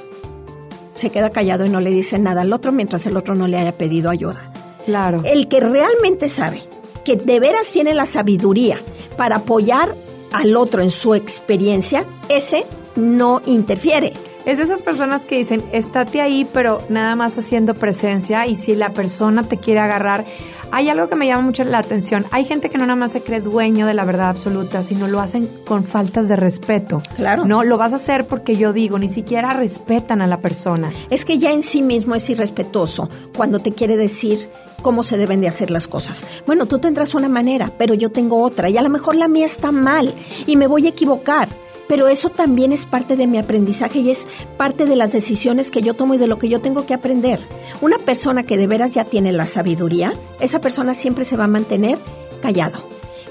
se 0.93 1.09
queda 1.09 1.31
callado 1.31 1.65
y 1.65 1.69
no 1.69 1.79
le 1.79 1.89
dice 1.89 2.19
nada 2.19 2.41
al 2.41 2.53
otro 2.53 2.71
mientras 2.71 3.07
el 3.07 3.17
otro 3.17 3.33
no 3.33 3.47
le 3.47 3.57
haya 3.57 3.71
pedido 3.71 4.11
ayuda? 4.11 4.53
Claro. 4.85 5.23
El 5.25 5.47
que 5.47 5.61
realmente 5.61 6.29
sabe, 6.29 6.61
que 7.03 7.15
de 7.15 7.39
veras 7.39 7.71
tiene 7.71 7.95
la 7.95 8.05
sabiduría 8.05 8.79
para 9.17 9.37
apoyar 9.37 9.95
al 10.31 10.55
otro 10.55 10.83
en 10.83 10.91
su 10.91 11.15
experiencia, 11.15 12.05
ese 12.29 12.65
no 12.95 13.41
interfiere. 13.47 14.13
Es 14.45 14.57
de 14.57 14.63
esas 14.63 14.81
personas 14.81 15.25
que 15.25 15.37
dicen, 15.37 15.63
estate 15.71 16.19
ahí, 16.19 16.47
pero 16.51 16.81
nada 16.89 17.15
más 17.15 17.37
haciendo 17.37 17.75
presencia 17.75 18.47
y 18.47 18.55
si 18.55 18.73
la 18.73 18.91
persona 18.91 19.43
te 19.43 19.57
quiere 19.57 19.81
agarrar, 19.81 20.25
hay 20.71 20.89
algo 20.89 21.09
que 21.09 21.15
me 21.15 21.27
llama 21.27 21.43
mucho 21.43 21.63
la 21.63 21.77
atención. 21.77 22.25
Hay 22.31 22.45
gente 22.45 22.69
que 22.69 22.77
no 22.79 22.85
nada 22.85 22.95
más 22.95 23.11
se 23.11 23.21
cree 23.21 23.39
dueño 23.39 23.85
de 23.85 23.93
la 23.93 24.03
verdad 24.03 24.29
absoluta, 24.29 24.83
sino 24.83 25.07
lo 25.07 25.19
hacen 25.19 25.47
con 25.67 25.83
faltas 25.83 26.27
de 26.27 26.37
respeto. 26.37 27.03
Claro. 27.15 27.45
No, 27.45 27.63
lo 27.63 27.77
vas 27.77 27.93
a 27.93 27.97
hacer 27.97 28.25
porque 28.25 28.55
yo 28.55 28.73
digo, 28.73 28.97
ni 28.97 29.09
siquiera 29.09 29.51
respetan 29.51 30.21
a 30.23 30.27
la 30.27 30.39
persona. 30.39 30.91
Es 31.11 31.23
que 31.23 31.37
ya 31.37 31.51
en 31.51 31.61
sí 31.61 31.83
mismo 31.83 32.15
es 32.15 32.27
irrespetuoso 32.29 33.09
cuando 33.35 33.59
te 33.59 33.73
quiere 33.73 33.95
decir 33.95 34.49
cómo 34.81 35.03
se 35.03 35.17
deben 35.17 35.41
de 35.41 35.49
hacer 35.49 35.69
las 35.69 35.87
cosas. 35.87 36.25
Bueno, 36.47 36.65
tú 36.65 36.79
tendrás 36.79 37.13
una 37.13 37.29
manera, 37.29 37.69
pero 37.77 37.93
yo 37.93 38.09
tengo 38.09 38.41
otra 38.41 38.69
y 38.69 38.77
a 38.77 38.81
lo 38.81 38.89
mejor 38.89 39.15
la 39.15 39.27
mía 39.27 39.45
está 39.45 39.71
mal 39.71 40.13
y 40.47 40.55
me 40.55 40.65
voy 40.65 40.87
a 40.87 40.89
equivocar 40.89 41.47
pero 41.91 42.07
eso 42.07 42.29
también 42.29 42.71
es 42.71 42.85
parte 42.85 43.17
de 43.17 43.27
mi 43.27 43.37
aprendizaje 43.37 43.99
y 43.99 44.11
es 44.11 44.25
parte 44.55 44.85
de 44.85 44.95
las 44.95 45.11
decisiones 45.11 45.71
que 45.71 45.81
yo 45.81 45.93
tomo 45.93 46.13
y 46.13 46.17
de 46.17 46.25
lo 46.25 46.39
que 46.39 46.47
yo 46.47 46.61
tengo 46.61 46.85
que 46.85 46.93
aprender. 46.93 47.41
Una 47.81 47.97
persona 47.97 48.43
que 48.43 48.55
de 48.55 48.65
veras 48.65 48.93
ya 48.93 49.03
tiene 49.03 49.33
la 49.33 49.45
sabiduría, 49.45 50.13
esa 50.39 50.61
persona 50.61 50.93
siempre 50.93 51.25
se 51.25 51.35
va 51.35 51.43
a 51.43 51.47
mantener 51.47 51.97
callado. 52.41 52.79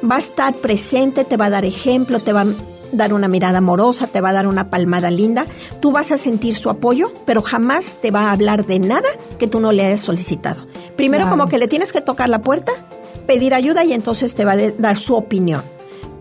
Va 0.05 0.17
a 0.17 0.19
estar 0.19 0.55
presente, 0.57 1.25
te 1.25 1.39
va 1.39 1.47
a 1.47 1.51
dar 1.51 1.65
ejemplo, 1.65 2.21
te 2.21 2.35
va 2.35 2.43
a 2.43 2.47
dar 2.93 3.15
una 3.15 3.29
mirada 3.29 3.57
amorosa, 3.57 4.09
te 4.09 4.21
va 4.21 4.29
a 4.29 4.35
dar 4.35 4.47
una 4.47 4.69
palmada 4.69 5.11
linda, 5.11 5.47
tú 5.81 5.91
vas 5.91 6.13
a 6.13 6.19
sentir 6.19 6.55
su 6.55 6.69
apoyo, 6.69 7.15
pero 7.25 7.41
jamás 7.41 7.97
te 8.03 8.11
va 8.11 8.29
a 8.29 8.33
hablar 8.33 8.67
de 8.67 8.79
nada 8.79 9.09
que 9.39 9.47
tú 9.47 9.61
no 9.61 9.73
le 9.73 9.87
hayas 9.87 10.03
solicitado. 10.03 10.67
Primero 10.97 11.31
como 11.31 11.47
que 11.47 11.57
le 11.57 11.67
tienes 11.67 11.95
que 11.95 12.03
tocar 12.03 12.29
la 12.29 12.43
puerta, 12.43 12.73
pedir 13.27 13.55
ayuda 13.55 13.85
y 13.85 13.95
entonces 13.95 14.35
te 14.35 14.45
va 14.45 14.53
a 14.53 14.71
dar 14.77 14.99
su 14.99 15.17
opinión, 15.17 15.63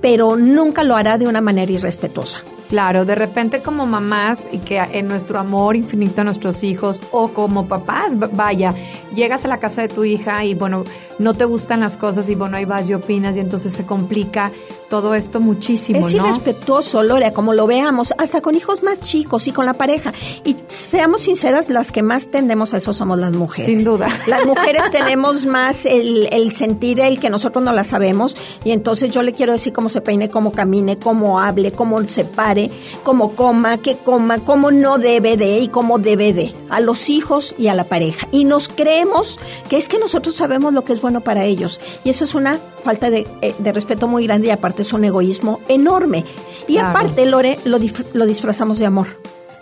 pero 0.01 0.35
nunca 0.35 0.83
lo 0.83 0.95
hará 0.95 1.17
de 1.17 1.27
una 1.27 1.41
manera 1.41 1.71
irrespetuosa. 1.71 2.43
Claro, 2.69 3.03
de 3.03 3.15
repente 3.15 3.63
como 3.63 3.87
mamás 3.87 4.47
y 4.51 4.59
que 4.59 4.77
en 4.77 5.07
nuestro 5.07 5.39
amor 5.39 5.75
infinito 5.75 6.21
a 6.21 6.23
nuestros 6.23 6.63
hijos 6.63 7.01
o 7.11 7.29
como 7.29 7.67
papás, 7.67 8.13
vaya, 8.31 8.75
llegas 9.15 9.43
a 9.43 9.47
la 9.47 9.57
casa 9.57 9.81
de 9.81 9.87
tu 9.87 10.03
hija 10.03 10.45
y 10.45 10.53
bueno, 10.53 10.83
no 11.17 11.33
te 11.33 11.45
gustan 11.45 11.79
las 11.79 11.97
cosas 11.97 12.29
y 12.29 12.35
bueno, 12.35 12.57
ahí 12.57 12.65
vas 12.65 12.87
y 12.87 12.93
opinas 12.93 13.35
y 13.35 13.39
entonces 13.39 13.73
se 13.73 13.87
complica 13.87 14.51
todo 14.89 15.13
esto 15.13 15.39
muchísimo. 15.39 16.05
Es 16.07 16.13
irrespetuoso, 16.13 17.03
Lore, 17.03 17.31
como 17.31 17.53
lo 17.53 17.67
veamos, 17.67 18.13
hasta 18.17 18.41
con 18.41 18.55
hijos 18.55 18.83
más 18.83 18.99
chicos 18.99 19.47
y 19.47 19.51
con 19.51 19.65
la 19.65 19.73
pareja. 19.73 20.13
Y 20.43 20.55
seamos 20.67 21.21
sinceras, 21.21 21.69
las 21.69 21.91
que 21.91 22.01
más 22.01 22.29
tendemos 22.29 22.73
a 22.73 22.77
eso 22.77 22.91
somos 22.91 23.19
las 23.19 23.33
mujeres. 23.33 23.65
Sin 23.65 23.83
duda. 23.83 24.09
Las 24.27 24.45
mujeres 24.45 24.83
tenemos 24.91 25.45
más 25.45 25.85
el, 25.85 26.27
el 26.31 26.51
sentir 26.51 26.99
el 26.99 27.19
que 27.19 27.29
nosotros 27.29 27.63
no 27.63 27.71
la 27.71 27.83
sabemos 27.83 28.35
y 28.63 28.71
entonces 28.71 29.11
yo 29.11 29.21
le 29.21 29.33
quiero 29.33 29.53
decir 29.53 29.73
cómo 29.73 29.89
se 29.89 30.01
peine, 30.01 30.29
cómo 30.29 30.51
camine, 30.51 30.97
cómo 30.97 31.39
hable, 31.39 31.71
cómo 31.71 32.01
se 32.07 32.25
pare, 32.25 32.71
cómo 33.03 33.35
coma, 33.35 33.77
qué 33.77 33.97
coma, 33.97 34.39
cómo 34.39 34.71
no 34.71 34.97
debe 34.97 35.37
de 35.37 35.59
y 35.59 35.67
cómo 35.69 35.99
debe 35.99 36.33
de 36.33 36.53
a 36.69 36.79
los 36.79 37.09
hijos 37.09 37.53
y 37.57 37.67
a 37.67 37.73
la 37.73 37.83
pareja. 37.83 38.27
Y 38.31 38.45
nos 38.45 38.67
creemos 38.67 39.39
que 39.69 39.77
es 39.77 39.87
que 39.87 39.99
nosotros 39.99 40.35
sabemos 40.35 40.73
lo 40.73 40.83
que 40.83 40.93
es 40.93 41.01
bueno 41.01 41.21
para 41.21 41.45
ellos. 41.45 41.79
Y 42.03 42.09
eso 42.09 42.23
es 42.23 42.35
una 42.35 42.59
falta 42.83 43.09
de, 43.09 43.27
eh, 43.41 43.53
de 43.57 43.71
respeto 43.71 44.07
muy 44.07 44.25
grande 44.25 44.47
y 44.47 44.51
aparte 44.51 44.78
es 44.81 44.93
un 44.93 45.05
egoísmo 45.05 45.59
enorme. 45.67 46.25
Y 46.67 46.77
aparte, 46.77 47.25
Lore, 47.25 47.59
lo, 47.65 47.79
lo 48.13 48.25
disfrazamos 48.25 48.79
de 48.79 48.85
amor. 48.85 49.07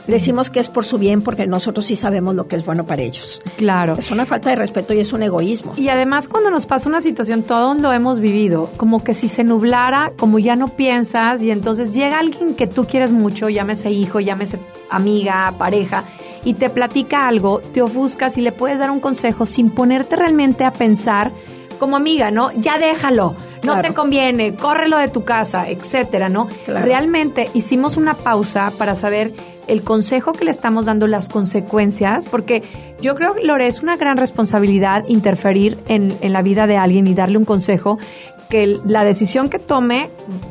Decimos 0.08 0.50
que 0.50 0.62
es 0.62 0.70
por 0.70 0.86
su 0.86 0.98
bien 0.98 1.22
porque 1.22 1.46
nosotros 1.48 1.86
sí 1.86 1.98
sabemos 1.98 2.34
lo 2.34 2.48
que 2.48 2.56
es 2.56 2.66
bueno 2.66 2.86
para 2.86 3.02
ellos. 3.02 3.42
Claro. 3.58 3.96
Es 3.98 4.10
una 4.10 4.26
falta 4.26 4.50
de 4.50 4.56
respeto 4.56 4.94
y 4.94 5.00
es 5.00 5.12
un 5.12 5.22
egoísmo. 5.22 5.74
Y 5.76 5.90
además 5.90 6.30
cuando 6.30 6.50
nos 6.50 6.66
pasa 6.66 6.88
una 6.88 7.02
situación, 7.02 7.44
todos 7.44 7.78
lo 7.80 7.92
hemos 7.92 8.22
vivido, 8.22 8.70
como 8.78 9.04
que 9.04 9.14
si 9.14 9.28
se 9.28 9.44
nublara, 9.44 10.14
como 10.18 10.40
ya 10.40 10.56
no 10.56 10.70
piensas 10.70 11.42
y 11.44 11.52
entonces 11.52 11.94
llega 11.94 12.20
alguien 12.20 12.56
que 12.56 12.68
tú 12.68 12.86
quieres 12.86 13.12
mucho, 13.12 13.50
llámese 13.50 13.92
hijo, 13.92 14.22
llámese 14.22 14.60
amiga, 14.90 15.54
pareja, 15.58 16.06
y 16.46 16.54
te 16.54 16.70
platica 16.70 17.28
algo, 17.28 17.60
te 17.60 17.82
ofuscas 17.82 18.38
y 18.38 18.42
le 18.42 18.54
puedes 18.54 18.80
dar 18.80 18.92
un 18.92 19.02
consejo 19.02 19.46
sin 19.46 19.70
ponerte 19.70 20.16
realmente 20.16 20.64
a 20.64 20.72
pensar 20.72 21.32
como 21.78 21.96
amiga, 21.96 22.32
¿no? 22.32 22.52
Ya 22.54 22.78
déjalo, 22.78 23.36
no 23.64 23.82
te 23.82 23.94
conviene, 23.94 24.56
córrelo 24.56 24.98
de 24.98 25.08
tu 25.08 25.24
casa, 25.24 25.70
etcétera, 25.70 26.30
¿no? 26.30 26.48
Realmente 26.68 27.50
hicimos 27.54 27.98
una 27.98 28.14
pausa 28.14 28.72
para 28.78 28.96
saber 28.96 29.32
el 29.68 29.84
consejo 29.84 30.32
que 30.32 30.46
le 30.46 30.52
estamos 30.52 30.86
dando, 30.86 31.08
las 31.08 31.28
consecuencias, 31.28 32.26
porque 32.26 32.64
yo 33.02 33.16
creo, 33.16 33.36
Lore, 33.44 33.68
es 33.68 33.84
una 33.84 33.98
gran 33.98 34.18
responsabilidad 34.18 35.04
interferir 35.08 35.78
en, 35.88 36.18
en 36.22 36.34
la 36.34 36.42
vida 36.42 36.68
de 36.68 36.78
alguien 36.78 37.06
y 37.08 37.14
darle 37.14 37.38
un 37.38 37.46
consejo 37.46 38.00
que 38.50 38.80
la 38.86 39.04
decisión 39.04 39.50
que 39.50 39.60
tome 39.60 40.10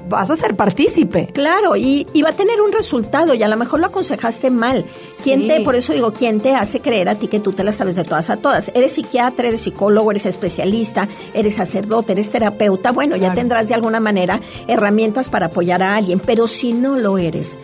vas 0.09 0.31
a 0.31 0.37
ser 0.37 0.55
partícipe. 0.55 1.29
Claro, 1.33 1.77
y, 1.77 2.07
y, 2.13 2.23
va 2.23 2.31
a 2.31 2.37
tener 2.37 2.61
un 2.61 2.73
resultado 2.73 3.35
y 3.35 3.43
a 3.43 3.49
lo 3.49 3.57
mejor 3.57 3.81
lo 3.81 3.87
aconsejaste 3.87 4.51
mal. 4.51 4.85
¿Quién 5.23 5.47
te, 5.47 5.61
por 5.63 5.75
eso 5.75 5.93
digo, 5.93 6.13
¿quién 6.13 6.41
te 6.41 6.55
hace 6.55 6.81
creer 6.81 7.09
a 7.09 7.15
ti 7.15 7.29
que 7.29 7.41
tú 7.41 7.53
te 7.53 7.65
la 7.65 7.73
sabes 7.73 7.97
de 7.97 8.05
todas 8.05 8.31
a 8.31 8.37
todas? 8.37 8.71
Eres 8.75 8.93
psiquiatra, 8.93 9.49
eres 9.49 9.63
psicólogo, 9.63 10.11
eres 10.11 10.27
especialista, 10.27 11.09
eres 11.35 11.55
sacerdote, 11.55 12.13
eres 12.13 12.31
terapeuta, 12.31 12.93
bueno, 12.93 13.17
ya 13.17 13.35
tendrás 13.35 13.69
de 13.69 13.75
alguna 13.75 14.01
manera 14.01 14.41
herramientas 14.67 15.29
para 15.29 15.47
apoyar 15.47 15.83
a 15.83 15.97
alguien, 15.97 16.21
pero 16.21 16.47
si 16.47 16.73
no 16.73 16.97
lo 16.97 17.19
eres, 17.19 17.59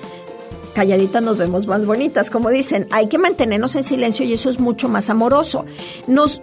calladitas 0.73 1.23
nos 1.23 1.39
vemos 1.39 1.67
más 1.67 1.87
bonitas, 1.87 2.31
como 2.31 2.51
dicen, 2.51 2.87
hay 2.91 3.09
que 3.09 3.19
mantenernos 3.19 3.77
en 3.77 3.83
silencio 3.83 4.25
y 4.25 4.33
eso 4.33 4.49
es 4.49 4.59
mucho 4.59 4.89
más 4.89 5.11
amoroso. 5.11 5.65
Nos 6.07 6.43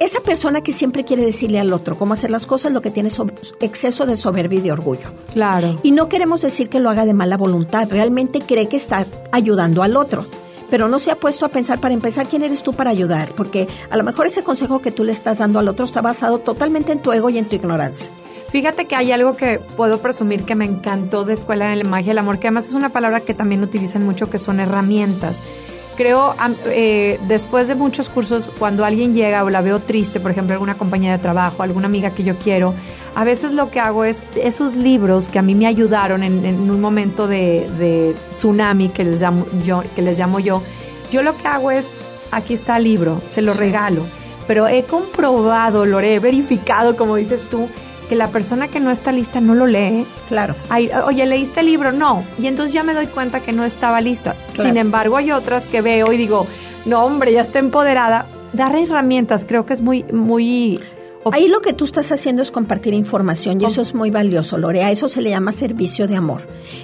esa 0.00 0.20
persona 0.20 0.60
que 0.60 0.72
siempre 0.72 1.04
quiere 1.04 1.24
decirle 1.24 1.60
al 1.60 1.72
otro 1.72 1.96
cómo 1.96 2.12
hacer 2.12 2.30
las 2.30 2.46
cosas, 2.46 2.72
lo 2.72 2.82
que 2.82 2.90
tiene 2.90 3.08
es 3.08 3.20
exceso 3.60 4.06
de 4.06 4.16
soberbia 4.16 4.58
y 4.58 4.62
de 4.62 4.72
orgullo. 4.72 5.08
Claro. 5.32 5.78
Y 5.82 5.92
no 5.92 6.08
queremos 6.08 6.42
decir 6.42 6.68
que 6.68 6.80
lo 6.80 6.90
haga 6.90 7.06
de 7.06 7.14
mala 7.14 7.36
voluntad, 7.36 7.88
realmente 7.90 8.40
cree 8.40 8.68
que 8.68 8.76
está 8.76 9.06
ayudando 9.32 9.82
al 9.82 9.96
otro. 9.96 10.26
Pero 10.70 10.88
no 10.88 10.98
se 10.98 11.10
ha 11.10 11.16
puesto 11.16 11.46
a 11.46 11.50
pensar 11.50 11.78
para 11.78 11.94
empezar 11.94 12.26
quién 12.26 12.42
eres 12.42 12.62
tú 12.62 12.72
para 12.72 12.90
ayudar, 12.90 13.30
porque 13.36 13.68
a 13.90 13.96
lo 13.96 14.02
mejor 14.02 14.26
ese 14.26 14.42
consejo 14.42 14.80
que 14.80 14.90
tú 14.90 15.04
le 15.04 15.12
estás 15.12 15.38
dando 15.38 15.58
al 15.58 15.68
otro 15.68 15.84
está 15.84 16.02
basado 16.02 16.38
totalmente 16.38 16.92
en 16.92 17.00
tu 17.00 17.12
ego 17.12 17.30
y 17.30 17.38
en 17.38 17.44
tu 17.46 17.54
ignorancia. 17.54 18.10
Fíjate 18.54 18.84
que 18.84 18.94
hay 18.94 19.10
algo 19.10 19.36
que 19.36 19.58
puedo 19.58 19.98
presumir 19.98 20.44
que 20.44 20.54
me 20.54 20.64
encantó 20.64 21.24
de 21.24 21.34
Escuela 21.34 21.72
en 21.72 21.80
la 21.80 21.90
Magia 21.90 22.10
del 22.12 22.18
Amor, 22.18 22.38
que 22.38 22.46
además 22.46 22.68
es 22.68 22.74
una 22.74 22.88
palabra 22.88 23.18
que 23.18 23.34
también 23.34 23.64
utilizan 23.64 24.04
mucho, 24.04 24.30
que 24.30 24.38
son 24.38 24.60
herramientas. 24.60 25.42
Creo, 25.96 26.36
eh, 26.66 27.18
después 27.26 27.66
de 27.66 27.74
muchos 27.74 28.08
cursos, 28.08 28.52
cuando 28.56 28.84
alguien 28.84 29.12
llega 29.12 29.42
o 29.42 29.50
la 29.50 29.60
veo 29.60 29.80
triste, 29.80 30.20
por 30.20 30.30
ejemplo, 30.30 30.54
alguna 30.54 30.76
compañía 30.76 31.10
de 31.10 31.18
trabajo, 31.18 31.64
alguna 31.64 31.86
amiga 31.86 32.10
que 32.10 32.22
yo 32.22 32.38
quiero, 32.38 32.74
a 33.16 33.24
veces 33.24 33.50
lo 33.50 33.72
que 33.72 33.80
hago 33.80 34.04
es 34.04 34.22
esos 34.36 34.76
libros 34.76 35.26
que 35.26 35.40
a 35.40 35.42
mí 35.42 35.56
me 35.56 35.66
ayudaron 35.66 36.22
en, 36.22 36.70
un 36.70 36.80
momento 36.80 37.26
de, 37.26 38.14
tsunami, 38.34 38.88
que 38.88 39.02
les, 39.02 39.20
llamo 39.20 39.46
yo, 39.64 39.82
que 39.96 40.02
les 40.02 40.16
llamo 40.16 40.38
yo, 40.38 40.62
yo 41.10 41.22
lo 41.22 41.36
que 41.36 41.48
hago 41.48 41.72
es, 41.72 41.96
aquí 42.30 42.54
está 42.54 42.76
el 42.76 42.84
libro, 42.84 43.20
se 43.26 43.42
lo 43.42 43.52
regalo, 43.52 44.06
pero 44.46 44.68
he 44.68 44.84
comprobado, 44.84 45.84
lo 45.84 45.98
he 45.98 46.20
verificado, 46.20 46.94
como 46.94 47.16
dices 47.16 47.42
tú, 47.50 47.68
que 48.08 48.14
la 48.14 48.28
persona 48.28 48.68
que 48.68 48.80
no 48.80 48.90
está 48.90 49.12
lista 49.12 49.40
no 49.40 49.54
lo 49.54 49.66
lee. 49.66 50.06
Claro. 50.28 50.54
oye, 51.06 51.26
¿leíste 51.26 51.60
el 51.60 51.66
libro? 51.66 51.92
No. 51.92 52.24
Y 52.38 52.46
entonces 52.46 52.72
ya 52.72 52.82
me 52.82 52.94
doy 52.94 53.06
cuenta 53.06 53.40
que 53.40 53.52
no 53.52 53.64
estaba 53.64 54.00
lista. 54.00 54.36
Sin 54.54 54.76
embargo, 54.76 55.16
hay 55.16 55.32
otras 55.32 55.66
que 55.66 55.82
veo 55.82 56.12
y 56.12 56.16
digo, 56.16 56.46
no, 56.84 57.04
hombre, 57.04 57.32
ya 57.32 57.40
está 57.40 57.58
empoderada. 57.58 58.26
Dar 58.52 58.76
herramientas 58.76 59.46
creo 59.46 59.66
que 59.66 59.72
es 59.72 59.80
muy, 59.80 60.04
muy 60.04 60.78
Ahí 61.32 61.48
lo 61.48 61.60
que 61.60 61.72
tú 61.72 61.84
estás 61.84 62.12
haciendo 62.12 62.42
es 62.42 62.50
compartir 62.50 62.92
información 62.94 63.60
y 63.60 63.64
eso 63.64 63.80
es 63.80 63.94
muy 63.94 64.10
valioso, 64.10 64.58
Lorea. 64.58 64.90
Eso 64.90 65.08
se 65.08 65.22
le 65.22 65.30
llama 65.30 65.52
servicio 65.52 66.06
de 66.06 66.16
amor. 66.16 66.42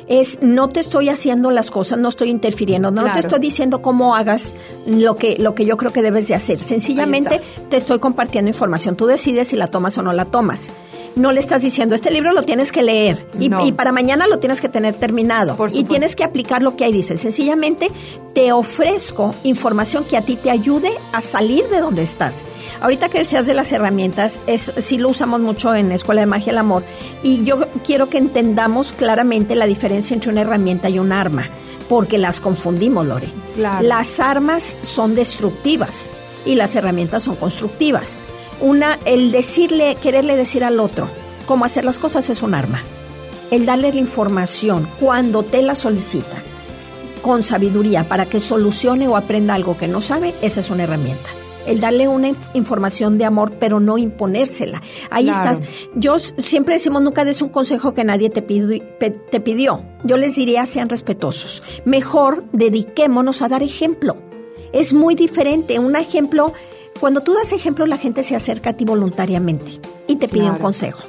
Es 0.09 0.39
no 0.41 0.69
te 0.69 0.81
estoy 0.81 1.09
haciendo 1.09 1.51
las 1.51 1.71
cosas, 1.71 1.99
no 1.99 2.09
estoy 2.09 2.31
interfiriendo, 2.31 2.91
no 2.91 3.13
te 3.13 3.19
estoy 3.19 3.39
diciendo 3.39 3.83
cómo 3.83 4.15
hagas 4.15 4.55
lo 4.87 5.17
que, 5.17 5.37
lo 5.39 5.55
que 5.55 5.67
yo 5.67 5.77
creo 5.77 5.93
que 5.93 6.03
debes 6.03 6.29
de 6.29 6.35
hacer. 6.35 6.59
Sencillamente 6.59 7.41
te 7.69 7.77
estoy 7.77 7.99
compartiendo 7.99 8.49
información. 8.49 8.97
Tú 8.97 9.07
decides 9.07 9.49
si 9.49 9.57
la 9.57 9.67
tomas 9.67 9.99
o 9.99 10.03
no 10.03 10.13
la 10.13 10.25
tomas 10.25 10.71
no 11.17 11.33
le 11.33 11.41
estás 11.41 11.63
diciendo, 11.63 11.95
este 11.95 12.11
libro 12.11 12.33
lo 12.33 12.43
tienes 12.43 12.73
que 12.73 12.83
leer 12.83 13.27
y, 13.39 13.73
para 13.73 13.93
mañana 13.93 14.27
lo 14.27 14.39
tienes 14.39 14.61
que 14.61 14.69
tener 14.69 14.95
terminado 14.95 15.57
y 15.73 15.85
tienes 15.85 16.17
que 16.17 16.25
aplicar 16.25 16.63
lo 16.63 16.77
que 16.77 16.85
ahí 16.85 16.93
dice. 16.93 17.17
Sencillamente 17.17 17.91
te 18.35 18.53
ofrezco 18.53 19.35
información 19.45 20.05
que 20.05 20.17
a 20.17 20.23
ti 20.23 20.37
te 20.37 20.51
ayude 20.51 20.91
a 21.13 21.21
salir 21.21 21.69
de 21.69 21.81
donde 21.81 22.03
estás. 22.03 22.45
Ahorita 22.81 23.09
que 23.09 23.19
decías 23.19 23.47
de 23.47 23.55
las 23.55 23.73
herramientas, 23.73 24.41
es, 24.47 24.73
sí 24.79 24.99
lo 24.99 25.09
usamos 25.09 25.41
mucho 25.41 25.75
en 25.75 25.89
la 25.89 25.95
Escuela 25.95 26.21
de 26.21 26.27
Magia 26.27 26.53
del 26.53 26.59
Amor 26.59 26.85
y 27.23 27.45
yo 27.45 27.67
quiero 27.85 28.09
que 28.09 28.19
entendamos 28.19 28.93
claramente 28.93 29.55
la 29.55 29.67
diferencia 29.67 30.15
entre 30.15 30.31
una 30.31 30.43
herramienta 30.43 30.89
y 30.89 30.99
un 30.99 31.13
arma, 31.13 31.49
porque 31.89 32.19
las 32.19 32.41
confundimos, 32.41 33.07
Lore. 33.07 33.29
Las 33.57 34.21
armas 34.21 34.79
son 34.83 35.15
destructivas 35.15 36.11
y 36.45 36.55
las 36.55 36.77
herramientas 36.77 37.25
son 37.25 37.37
constructivas. 37.37 38.23
Una, 38.61 38.99
el 39.05 39.31
decirle, 39.31 39.97
quererle 39.97 40.37
decir 40.37 40.65
al 40.65 40.81
otro 40.81 41.09
cómo 41.47 41.65
hacer 41.65 41.85
las 41.85 41.99
cosas 41.99 42.29
es 42.31 42.43
un 42.43 42.55
arma. 42.55 42.83
El 43.51 43.67
darle 43.67 43.93
la 43.93 43.99
información 43.99 44.89
cuando 45.01 45.43
te 45.43 45.63
la 45.63 45.75
solicita 45.75 46.43
con 47.23 47.43
sabiduría 47.43 48.09
para 48.09 48.27
que 48.27 48.41
solucione 48.41 49.09
o 49.09 49.17
aprenda 49.17 49.55
algo 49.55 49.77
que 49.77 49.89
no 49.89 50.01
sabe, 50.01 50.35
esa 50.41 50.61
es 50.61 50.71
una 50.71 50.85
herramienta 50.85 51.29
el 51.67 51.81
darle 51.81 52.09
una 52.09 52.33
información 52.55 53.19
de 53.19 53.25
amor, 53.25 53.53
pero 53.59 53.81
no 53.81 53.99
imponérsela. 53.99 54.83
Ahí 55.11 55.29
estás. 55.29 55.63
Yo 55.95 56.19
siempre 56.19 56.75
decimos, 56.75 57.03
nunca 57.03 57.25
des 57.25 57.43
un 57.43 57.51
consejo 57.51 57.95
que 57.95 58.05
nadie 58.05 58.31
te, 58.31 58.43
te 58.43 59.41
pidió. 59.41 59.83
Yo 60.05 60.17
les 60.17 60.37
diría, 60.37 60.67
sean 60.67 60.89
respetuosos. 60.89 61.63
Mejor 61.85 62.45
dediquémonos 62.53 63.43
a 63.43 63.49
dar 63.49 63.63
ejemplo. 63.63 64.17
Es 64.73 64.93
muy 64.93 65.15
diferente. 65.15 65.79
Un 65.79 65.97
ejemplo 65.97 66.53
cuando 66.99 67.21
tú 67.21 67.35
das 67.35 67.53
ejemplo, 67.53 67.87
la 67.87 67.99
gente 67.99 68.23
se 68.23 68.37
acerca 68.37 68.71
a 68.71 68.73
ti 68.75 68.85
voluntariamente 68.85 69.81
y 70.07 70.17
te 70.17 70.29
pide 70.29 70.51
un 70.51 70.57
consejo. 70.57 71.09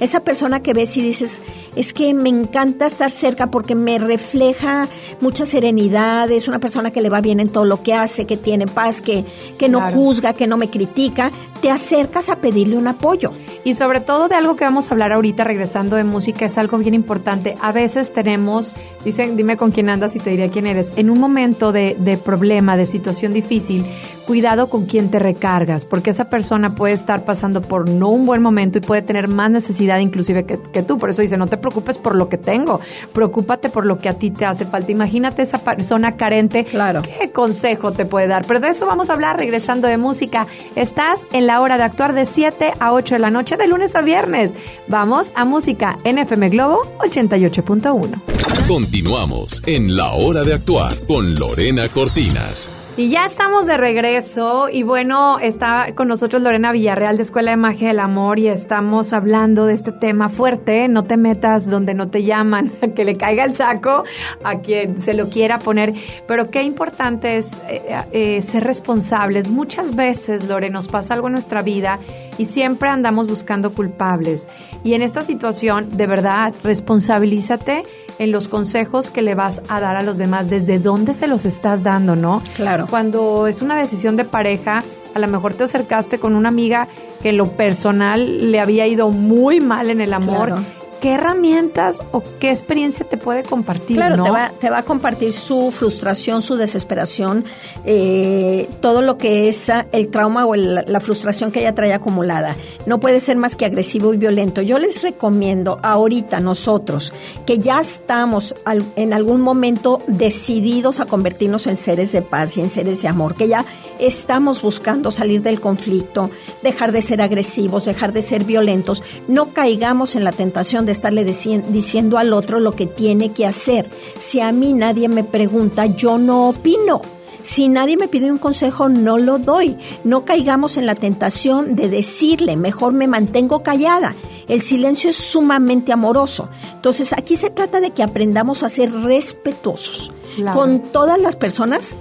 Esa 0.00 0.20
persona 0.20 0.62
que 0.62 0.74
ves 0.74 0.96
y 0.96 1.02
dices, 1.02 1.40
es 1.74 1.92
que 1.92 2.14
me 2.14 2.28
encanta 2.28 2.86
estar 2.86 3.10
cerca 3.10 3.48
porque 3.48 3.74
me 3.74 3.98
refleja 3.98 4.88
mucha 5.20 5.44
serenidad, 5.44 6.30
es 6.30 6.46
una 6.46 6.60
persona 6.60 6.92
que 6.92 7.00
le 7.00 7.08
va 7.08 7.20
bien 7.20 7.40
en 7.40 7.48
todo 7.48 7.64
lo 7.64 7.82
que 7.82 7.94
hace, 7.94 8.24
que 8.24 8.36
tiene 8.36 8.66
paz, 8.66 9.02
que, 9.02 9.24
que 9.58 9.68
no 9.68 9.80
juzga, 9.80 10.34
que 10.34 10.46
no 10.46 10.56
me 10.56 10.70
critica, 10.70 11.32
te 11.60 11.70
acercas 11.70 12.28
a 12.28 12.36
pedirle 12.36 12.76
un 12.76 12.86
apoyo. 12.86 13.32
Y 13.64 13.74
sobre 13.74 14.00
todo 14.00 14.28
de 14.28 14.34
algo 14.34 14.56
que 14.56 14.64
vamos 14.64 14.90
a 14.90 14.94
hablar 14.94 15.12
ahorita 15.12 15.44
regresando 15.44 15.96
de 15.96 16.04
música 16.04 16.46
es 16.46 16.58
algo 16.58 16.78
bien 16.78 16.94
importante. 16.94 17.54
A 17.60 17.72
veces 17.72 18.12
tenemos, 18.12 18.74
dicen, 19.04 19.36
dime 19.36 19.56
con 19.56 19.70
quién 19.70 19.90
andas 19.90 20.16
y 20.16 20.18
te 20.18 20.30
diré 20.30 20.50
quién 20.50 20.66
eres. 20.66 20.92
En 20.96 21.10
un 21.10 21.20
momento 21.20 21.72
de, 21.72 21.96
de 21.98 22.16
problema, 22.16 22.76
de 22.76 22.86
situación 22.86 23.32
difícil, 23.32 23.84
cuidado 24.28 24.68
con 24.68 24.84
quién 24.84 25.10
te 25.10 25.18
recargas, 25.18 25.86
porque 25.86 26.10
esa 26.10 26.28
persona 26.28 26.74
puede 26.74 26.92
estar 26.92 27.24
pasando 27.24 27.62
por 27.62 27.88
no 27.88 28.10
un 28.10 28.26
buen 28.26 28.42
momento 28.42 28.76
y 28.76 28.82
puede 28.82 29.00
tener 29.00 29.26
más 29.26 29.50
necesidad 29.50 30.00
inclusive 30.00 30.44
que, 30.44 30.82
tú. 30.82 30.98
Por 30.98 31.08
eso 31.08 31.22
dice, 31.22 31.38
no 31.38 31.46
te 31.46 31.56
preocupes 31.56 31.96
por 31.96 32.14
lo 32.14 32.28
que 32.28 32.36
tengo, 32.36 32.78
preocúpate 33.14 33.70
por 33.70 33.86
lo 33.86 33.98
que 34.00 34.10
a 34.10 34.12
ti 34.12 34.30
te 34.30 34.44
hace 34.44 34.66
falta. 34.66 34.92
Imagínate 34.92 35.40
esa 35.40 35.60
persona 35.60 36.16
carente, 36.16 36.66
claro. 36.66 37.00
¿qué 37.00 37.32
consejo 37.32 37.92
te 37.92 38.04
puede 38.04 38.26
dar? 38.26 38.44
Pero 38.44 38.60
de 38.60 38.68
eso 38.68 38.84
vamos 38.84 39.08
a 39.08 39.14
hablar 39.14 39.38
regresando 39.38 39.88
de 39.88 39.96
música. 39.96 40.46
Estás 40.76 41.26
en 41.32 41.46
la 41.46 41.62
hora 41.62 41.78
de 41.78 41.84
actuar 41.84 42.12
de 42.12 42.26
7 42.26 42.74
a 42.78 42.92
8 42.92 43.14
de 43.14 43.18
la 43.20 43.30
noche, 43.30 43.47
de 43.56 43.66
lunes 43.66 43.94
a 43.94 44.02
viernes. 44.02 44.54
Vamos 44.86 45.32
a 45.34 45.44
música 45.44 45.98
en 46.04 46.18
FM 46.18 46.50
Globo 46.50 46.80
88.1. 46.98 48.20
Continuamos 48.66 49.62
en 49.66 49.96
la 49.96 50.12
hora 50.12 50.42
de 50.42 50.54
actuar 50.54 50.94
con 51.06 51.34
Lorena 51.34 51.88
Cortinas. 51.88 52.87
Y 52.98 53.10
ya 53.10 53.24
estamos 53.26 53.66
de 53.66 53.76
regreso 53.76 54.68
y 54.68 54.82
bueno, 54.82 55.38
está 55.38 55.94
con 55.94 56.08
nosotros 56.08 56.42
Lorena 56.42 56.72
Villarreal 56.72 57.16
de 57.16 57.22
Escuela 57.22 57.52
de 57.52 57.56
Magia 57.56 57.86
del 57.86 58.00
Amor 58.00 58.40
y 58.40 58.48
estamos 58.48 59.12
hablando 59.12 59.66
de 59.66 59.74
este 59.74 59.92
tema 59.92 60.28
fuerte, 60.28 60.88
no 60.88 61.04
te 61.04 61.16
metas 61.16 61.70
donde 61.70 61.94
no 61.94 62.08
te 62.08 62.24
llaman, 62.24 62.70
que 62.96 63.04
le 63.04 63.14
caiga 63.14 63.44
el 63.44 63.54
saco 63.54 64.02
a 64.42 64.56
quien 64.56 64.98
se 64.98 65.14
lo 65.14 65.28
quiera 65.28 65.60
poner, 65.60 65.94
pero 66.26 66.50
qué 66.50 66.64
importante 66.64 67.36
es 67.36 67.56
eh, 67.68 68.02
eh, 68.10 68.42
ser 68.42 68.64
responsables. 68.64 69.48
Muchas 69.48 69.94
veces, 69.94 70.48
Lore, 70.48 70.68
nos 70.68 70.88
pasa 70.88 71.14
algo 71.14 71.28
en 71.28 71.34
nuestra 71.34 71.62
vida 71.62 72.00
y 72.36 72.46
siempre 72.46 72.88
andamos 72.88 73.28
buscando 73.28 73.74
culpables. 73.74 74.48
Y 74.82 74.94
en 74.94 75.02
esta 75.02 75.22
situación, 75.22 75.96
de 75.96 76.06
verdad, 76.08 76.52
responsabilízate 76.64 77.84
en 78.18 78.32
los 78.32 78.48
consejos 78.48 79.10
que 79.10 79.22
le 79.22 79.34
vas 79.34 79.62
a 79.68 79.80
dar 79.80 79.96
a 79.96 80.02
los 80.02 80.18
demás, 80.18 80.50
desde 80.50 80.78
dónde 80.78 81.14
se 81.14 81.28
los 81.28 81.44
estás 81.44 81.84
dando, 81.84 82.16
¿no? 82.16 82.42
Claro. 82.56 82.87
Cuando 82.90 83.46
es 83.46 83.60
una 83.60 83.76
decisión 83.76 84.16
de 84.16 84.24
pareja, 84.24 84.82
a 85.14 85.18
lo 85.18 85.28
mejor 85.28 85.54
te 85.54 85.64
acercaste 85.64 86.18
con 86.18 86.34
una 86.34 86.48
amiga 86.48 86.88
que 87.22 87.30
en 87.30 87.36
lo 87.36 87.50
personal 87.52 88.50
le 88.50 88.60
había 88.60 88.86
ido 88.86 89.10
muy 89.10 89.60
mal 89.60 89.90
en 89.90 90.00
el 90.00 90.14
amor 90.14 90.54
¿qué 91.00 91.14
herramientas 91.14 92.02
o 92.12 92.22
qué 92.38 92.50
experiencia 92.50 93.06
te 93.06 93.16
puede 93.16 93.42
compartir? 93.42 93.96
Claro, 93.96 94.22
te, 94.22 94.30
va, 94.30 94.52
te 94.58 94.70
va 94.70 94.78
a 94.78 94.82
compartir 94.82 95.32
su 95.32 95.70
frustración, 95.70 96.42
su 96.42 96.56
desesperación, 96.56 97.44
eh, 97.84 98.68
todo 98.80 99.02
lo 99.02 99.18
que 99.18 99.48
es 99.48 99.70
el 99.92 100.08
trauma 100.08 100.46
o 100.46 100.54
la 100.54 101.00
frustración 101.00 101.52
que 101.52 101.60
ella 101.60 101.74
trae 101.74 101.92
acumulada. 101.92 102.56
No 102.86 103.00
puede 103.00 103.20
ser 103.20 103.36
más 103.36 103.56
que 103.56 103.64
agresivo 103.64 104.14
y 104.14 104.16
violento. 104.16 104.62
Yo 104.62 104.78
les 104.78 105.02
recomiendo 105.02 105.78
ahorita 105.82 106.40
nosotros 106.40 107.12
que 107.46 107.58
ya 107.58 107.80
estamos 107.80 108.54
en 108.96 109.12
algún 109.12 109.40
momento 109.40 110.02
decididos 110.06 111.00
a 111.00 111.06
convertirnos 111.06 111.66
en 111.66 111.76
seres 111.76 112.12
de 112.12 112.22
paz 112.22 112.56
y 112.56 112.60
en 112.60 112.70
seres 112.70 113.02
de 113.02 113.08
amor, 113.08 113.34
que 113.34 113.48
ya 113.48 113.64
estamos 113.98 114.62
buscando 114.62 115.10
salir 115.10 115.42
del 115.42 115.60
conflicto, 115.60 116.30
dejar 116.62 116.92
de 116.92 117.02
ser 117.02 117.20
agresivos, 117.20 117.84
dejar 117.84 118.12
de 118.12 118.22
ser 118.22 118.44
violentos, 118.44 119.02
no 119.26 119.52
caigamos 119.52 120.16
en 120.16 120.24
la 120.24 120.32
tentación 120.32 120.86
de 120.88 120.92
estarle 120.92 121.24
diciendo 121.24 122.16
al 122.16 122.32
otro 122.32 122.60
lo 122.60 122.72
que 122.72 122.86
tiene 122.86 123.32
que 123.32 123.46
hacer. 123.46 123.88
Si 124.18 124.40
a 124.40 124.52
mí 124.52 124.72
nadie 124.72 125.08
me 125.08 125.22
pregunta, 125.22 125.84
yo 125.84 126.16
no 126.16 126.48
opino. 126.48 127.02
Si 127.42 127.68
nadie 127.68 127.96
me 127.98 128.08
pide 128.08 128.32
un 128.32 128.38
consejo, 128.38 128.88
no 128.88 129.18
lo 129.18 129.38
doy. 129.38 129.76
No 130.02 130.24
caigamos 130.24 130.78
en 130.78 130.86
la 130.86 130.94
tentación 130.94 131.76
de 131.76 131.88
decirle, 131.88 132.56
mejor 132.56 132.94
me 132.94 133.06
mantengo 133.06 133.62
callada. 133.62 134.14
El 134.48 134.62
silencio 134.62 135.10
es 135.10 135.16
sumamente 135.16 135.92
amoroso. 135.92 136.48
Entonces, 136.74 137.12
aquí 137.12 137.36
se 137.36 137.50
trata 137.50 137.80
de 137.80 137.90
que 137.90 138.02
aprendamos 138.02 138.62
a 138.62 138.70
ser 138.70 138.90
respetuosos 138.90 140.12
con 140.54 140.80
todas 140.80 141.20
las 141.20 141.36
personas 141.36 141.96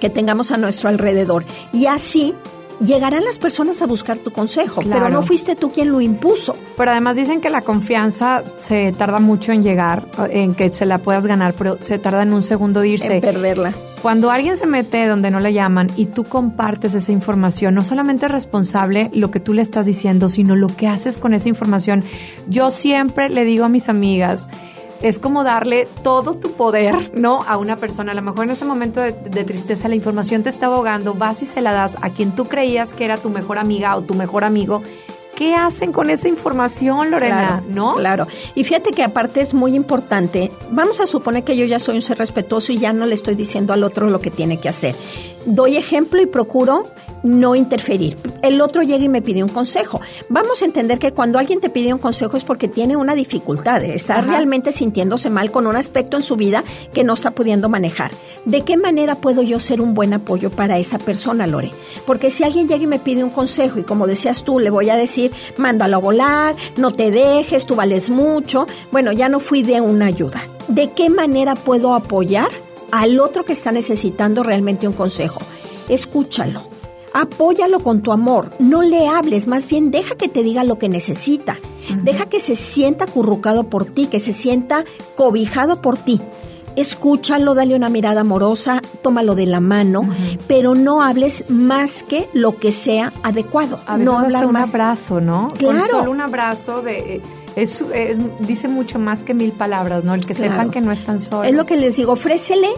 que 0.00 0.10
tengamos 0.10 0.52
a 0.52 0.58
nuestro 0.58 0.88
alrededor. 0.88 1.44
Y 1.72 1.86
así 1.86 2.34
llegarán 2.80 3.24
las 3.24 3.38
personas 3.38 3.82
a 3.82 3.86
buscar 3.86 4.18
tu 4.18 4.30
consejo, 4.30 4.82
pero 4.82 5.08
no 5.08 5.22
fuiste 5.22 5.56
tú 5.56 5.70
quien 5.70 5.90
lo 5.90 6.00
impuso. 6.00 6.56
Pero 6.76 6.90
además 6.90 7.16
dicen 7.16 7.40
que 7.40 7.50
la 7.50 7.62
confianza 7.62 8.42
se 8.58 8.92
tarda 8.92 9.18
mucho 9.18 9.52
en 9.52 9.62
llegar, 9.62 10.06
en 10.30 10.54
que 10.54 10.70
se 10.72 10.86
la 10.86 10.98
puedas 10.98 11.26
ganar, 11.26 11.54
pero 11.54 11.78
se 11.80 11.98
tarda 11.98 12.22
en 12.22 12.32
un 12.32 12.42
segundo 12.42 12.80
de 12.80 12.88
irse. 12.88 13.16
En 13.16 13.20
perderla. 13.20 13.72
Cuando 14.02 14.30
alguien 14.30 14.56
se 14.56 14.66
mete 14.66 15.06
donde 15.06 15.30
no 15.30 15.40
le 15.40 15.52
llaman 15.52 15.90
y 15.96 16.06
tú 16.06 16.24
compartes 16.24 16.94
esa 16.94 17.12
información, 17.12 17.74
no 17.74 17.82
solamente 17.82 18.26
es 18.26 18.32
responsable 18.32 19.10
lo 19.12 19.30
que 19.30 19.40
tú 19.40 19.52
le 19.52 19.62
estás 19.62 19.86
diciendo, 19.86 20.28
sino 20.28 20.54
lo 20.54 20.68
que 20.68 20.86
haces 20.86 21.16
con 21.16 21.34
esa 21.34 21.48
información. 21.48 22.04
Yo 22.46 22.70
siempre 22.70 23.30
le 23.30 23.44
digo 23.44 23.64
a 23.64 23.68
mis 23.68 23.88
amigas, 23.88 24.46
es 25.02 25.18
como 25.18 25.44
darle 25.44 25.88
todo 26.02 26.34
tu 26.34 26.52
poder, 26.52 27.12
¿no? 27.14 27.40
A 27.46 27.56
una 27.56 27.76
persona. 27.76 28.12
A 28.12 28.14
lo 28.14 28.22
mejor 28.22 28.44
en 28.44 28.50
ese 28.50 28.64
momento 28.64 29.00
de, 29.00 29.12
tristeza 29.44 29.88
la 29.88 29.94
información 29.94 30.42
te 30.42 30.48
está 30.48 30.66
ahogando, 30.66 31.14
vas 31.14 31.42
y 31.42 31.46
se 31.46 31.60
la 31.60 31.72
das 31.72 31.96
a 32.00 32.10
quien 32.10 32.32
tú 32.32 32.46
creías 32.46 32.92
que 32.92 33.04
era 33.04 33.16
tu 33.16 33.30
mejor 33.30 33.58
amiga 33.58 33.96
o 33.96 34.02
tu 34.02 34.14
mejor 34.14 34.44
amigo. 34.44 34.82
¿Qué 35.36 35.54
hacen 35.54 35.92
con 35.92 36.08
esa 36.08 36.28
información, 36.28 37.10
Lorena? 37.10 37.62
¿No? 37.68 37.96
Claro. 37.96 38.26
Y 38.54 38.64
fíjate 38.64 38.90
que 38.92 39.04
aparte 39.04 39.42
es 39.42 39.52
muy 39.52 39.74
importante. 39.74 40.50
Vamos 40.70 40.98
a 41.00 41.06
suponer 41.06 41.44
que 41.44 41.58
yo 41.58 41.66
ya 41.66 41.78
soy 41.78 41.96
un 41.96 42.00
ser 42.00 42.16
respetuoso 42.16 42.72
y 42.72 42.78
ya 42.78 42.94
no 42.94 43.04
le 43.04 43.14
estoy 43.14 43.34
diciendo 43.34 43.74
al 43.74 43.84
otro 43.84 44.08
lo 44.08 44.18
que 44.18 44.30
tiene 44.30 44.58
que 44.58 44.70
hacer. 44.70 44.96
Doy 45.44 45.76
ejemplo 45.76 46.22
y 46.22 46.26
procuro 46.26 46.84
no 47.26 47.54
interferir. 47.54 48.16
El 48.42 48.60
otro 48.60 48.82
llega 48.82 49.04
y 49.04 49.08
me 49.08 49.22
pide 49.22 49.42
un 49.42 49.48
consejo. 49.48 50.00
Vamos 50.28 50.62
a 50.62 50.64
entender 50.64 50.98
que 50.98 51.12
cuando 51.12 51.38
alguien 51.38 51.60
te 51.60 51.70
pide 51.70 51.92
un 51.92 51.98
consejo 51.98 52.36
es 52.36 52.44
porque 52.44 52.68
tiene 52.68 52.96
una 52.96 53.14
dificultad, 53.14 53.82
está 53.84 54.20
realmente 54.20 54.72
sintiéndose 54.72 55.30
mal 55.30 55.50
con 55.50 55.66
un 55.66 55.76
aspecto 55.76 56.16
en 56.16 56.22
su 56.22 56.36
vida 56.36 56.64
que 56.94 57.04
no 57.04 57.14
está 57.14 57.32
pudiendo 57.32 57.68
manejar. 57.68 58.12
¿De 58.44 58.62
qué 58.62 58.76
manera 58.76 59.16
puedo 59.16 59.42
yo 59.42 59.60
ser 59.60 59.80
un 59.80 59.94
buen 59.94 60.14
apoyo 60.14 60.50
para 60.50 60.78
esa 60.78 60.98
persona, 60.98 61.46
Lore? 61.46 61.72
Porque 62.06 62.30
si 62.30 62.44
alguien 62.44 62.68
llega 62.68 62.84
y 62.84 62.86
me 62.86 62.98
pide 62.98 63.24
un 63.24 63.30
consejo 63.30 63.78
y 63.78 63.82
como 63.82 64.06
decías 64.06 64.44
tú, 64.44 64.58
le 64.58 64.70
voy 64.70 64.90
a 64.90 64.96
decir, 64.96 65.32
mándalo 65.56 65.96
a 65.96 66.00
volar, 66.00 66.56
no 66.76 66.92
te 66.92 67.10
dejes, 67.10 67.66
tú 67.66 67.74
vales 67.74 68.10
mucho, 68.10 68.66
bueno, 68.92 69.12
ya 69.12 69.28
no 69.28 69.40
fui 69.40 69.62
de 69.62 69.80
una 69.80 70.06
ayuda. 70.06 70.40
¿De 70.68 70.92
qué 70.92 71.10
manera 71.10 71.54
puedo 71.54 71.94
apoyar 71.94 72.48
al 72.92 73.18
otro 73.18 73.44
que 73.44 73.52
está 73.52 73.72
necesitando 73.72 74.42
realmente 74.42 74.86
un 74.86 74.94
consejo? 74.94 75.40
Escúchalo 75.88 76.75
Apóyalo 77.18 77.80
con 77.80 78.02
tu 78.02 78.12
amor, 78.12 78.50
no 78.58 78.82
le 78.82 79.08
hables, 79.08 79.46
más 79.46 79.66
bien 79.68 79.90
deja 79.90 80.16
que 80.16 80.28
te 80.28 80.42
diga 80.42 80.64
lo 80.64 80.78
que 80.78 80.90
necesita. 80.90 81.56
Deja 82.02 82.26
que 82.26 82.40
se 82.40 82.54
sienta 82.54 83.04
acurrucado 83.04 83.70
por 83.70 83.86
ti, 83.86 84.06
que 84.06 84.20
se 84.20 84.34
sienta 84.34 84.84
cobijado 85.16 85.80
por 85.80 85.96
ti. 85.96 86.20
Escúchalo, 86.76 87.54
dale 87.54 87.74
una 87.74 87.88
mirada 87.88 88.20
amorosa, 88.20 88.82
tómalo 89.00 89.34
de 89.34 89.46
la 89.46 89.60
mano, 89.60 90.06
pero 90.46 90.74
no 90.74 91.00
hables 91.00 91.48
más 91.48 92.02
que 92.02 92.28
lo 92.34 92.58
que 92.58 92.70
sea 92.70 93.14
adecuado. 93.22 93.80
no 93.96 94.18
hablar 94.18 94.48
más. 94.48 94.68
un 94.68 94.74
abrazo, 94.74 95.20
¿no? 95.22 95.54
Claro. 95.56 95.88
solo 95.88 96.10
un 96.10 96.20
abrazo 96.20 96.82
de 96.82 97.22
es, 97.54 97.82
dice 98.40 98.68
mucho 98.68 98.98
más 98.98 99.22
que 99.22 99.32
mil 99.32 99.52
palabras, 99.52 100.04
¿no? 100.04 100.12
El 100.12 100.26
que 100.26 100.34
sepan 100.34 100.70
que 100.70 100.82
no 100.82 100.92
están 100.92 101.20
solos. 101.20 101.46
Es 101.46 101.54
lo 101.54 101.64
que 101.64 101.78
les 101.78 101.96
digo, 101.96 102.12
ofrécele 102.12 102.68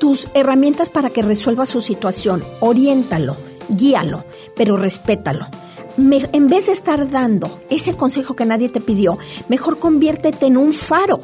tus 0.00 0.26
herramientas 0.34 0.90
para 0.90 1.10
que 1.10 1.22
resuelva 1.22 1.66
su 1.66 1.80
situación, 1.80 2.42
oriéntalo 2.58 3.36
guíalo, 3.70 4.24
pero 4.56 4.76
respétalo. 4.76 5.46
en 5.96 6.46
vez 6.46 6.66
de 6.66 6.72
estar 6.72 7.10
dando 7.10 7.60
ese 7.68 7.94
consejo 7.94 8.34
que 8.34 8.44
nadie 8.44 8.68
te 8.68 8.80
pidió, 8.80 9.18
mejor 9.48 9.78
conviértete 9.78 10.46
en 10.46 10.56
un 10.56 10.72
faro 10.72 11.20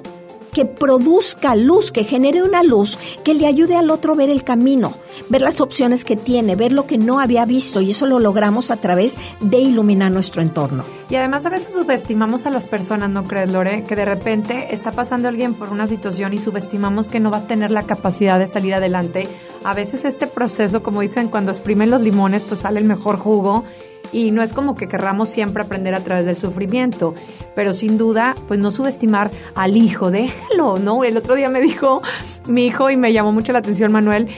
que 0.57 0.65
produzca 0.65 1.55
luz, 1.55 1.93
que 1.93 2.05
genere 2.05 2.43
una 2.43 2.63
luz 2.63 2.99
que 3.23 3.35
le 3.35 3.47
ayude 3.47 3.77
al 3.77 3.91
otro 3.91 4.15
ver 4.15 4.31
el 4.31 4.43
camino, 4.43 4.95
ver 5.29 5.43
las 5.43 5.61
opciones 5.61 6.03
que 6.07 6.17
tiene, 6.17 6.57
ver 6.57 6.73
lo 6.73 6.87
que 6.87 6.97
no 6.97 7.21
había 7.21 7.45
visto 7.45 7.83
y 7.83 7.91
eso 7.91 8.07
lo 8.07 8.21
logramos 8.21 8.71
a 8.71 8.79
través 8.79 9.19
de 9.41 9.59
iluminar 9.59 10.11
nuestro 10.13 10.41
entorno. 10.41 10.85
Y 11.11 11.17
además 11.17 11.45
a 11.45 11.51
veces 11.51 11.75
subestimamos 11.75 12.47
a 12.47 12.51
las 12.51 12.67
personas, 12.67 13.11
¿no 13.11 13.25
crees, 13.25 13.53
Lore? 13.53 13.85
Que 13.85 13.97
de 13.97 14.07
repente 14.07 14.69
está 14.75 14.93
pasando 14.93 15.29
alguien 15.29 15.53
por 15.53 15.69
una 15.69 15.87
situación 15.87 16.33
y 16.33 16.39
subestimamos 16.39 17.11
que 17.11 17.21
no 17.21 17.31
va 17.31 17.39
a 17.39 17.47
tener 17.47 17.71
la 17.71 17.83
capacidad 17.83 18.39
de 18.39 18.47
salir 18.47 18.73
adelante. 18.73 19.29
A 19.63 19.75
veces 19.75 20.07
este 20.07 20.27
proceso, 20.27 20.83
como 20.83 21.03
dicen, 21.03 21.29
cuando 21.29 21.53
exprimen 21.53 21.91
los 21.91 22.01
limones, 22.01 22.41
pues 22.41 22.61
sale 22.61 22.81
el 22.81 22.87
mejor 22.87 23.19
jugo 23.19 23.65
y 24.13 24.31
no 24.31 24.43
es 24.43 24.53
como 24.53 24.75
que 24.75 24.89
querramos 24.89 25.29
siempre 25.29 25.63
aprender 25.63 25.95
a 25.95 26.01
través 26.01 26.27
del 26.27 26.37
sufrimiento, 26.37 27.15
pero 27.55 27.73
sin 27.73 27.99
duda, 27.99 28.35
pues 28.49 28.61
no 28.61 28.71
subestimar 28.71 29.31
al 29.55 29.77
hijo, 29.77 30.11
déjalo, 30.11 30.79
¿no? 30.79 31.05
El 31.05 31.17
otro 31.17 31.35
día 31.35 31.49
me 31.49 31.61
dijo 31.61 32.03
mi 32.47 32.67
hijo 32.67 32.91
y 32.91 32.97
me 32.97 33.13
llamó 33.13 33.33
mucho 33.33 33.53
la 33.53 33.61
atención 33.61 33.93
Manuel, 33.93 34.29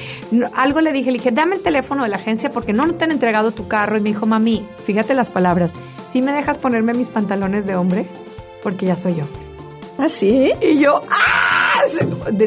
algo 0.55 0.81
le 0.81 0.93
dije, 0.93 1.11
le 1.11 1.19
dije, 1.19 1.31
dame 1.31 1.57
el 1.57 1.63
teléfono 1.63 2.03
de 2.03 2.09
la 2.09 2.17
agencia 2.17 2.51
porque 2.51 2.73
no 2.73 2.91
te 2.93 3.05
han 3.05 3.11
entregado 3.11 3.53
tu 3.53 3.69
carro 3.69 3.99
y 3.99 4.01
me 4.01 4.11
dijo, 4.11 4.27
mami, 4.27 4.67
fíjate 4.85 5.15
las 5.15 5.31
palabras, 5.31 5.73
¿sí 6.11 6.23
me 6.23 6.33
dejas 6.33 6.59
ponerme 6.59 6.95
mis 6.95 7.11
pantalones 7.11 7.67
de 7.67 7.77
hombre? 7.77 8.07
Porque 8.63 8.87
ya 8.87 8.97
soy 8.97 9.17
yo. 9.17 9.25
¿Ah, 9.99 10.09
sí? 10.09 10.53
Y 10.61 10.79
yo, 10.79 11.03
¡ah! 11.11 11.83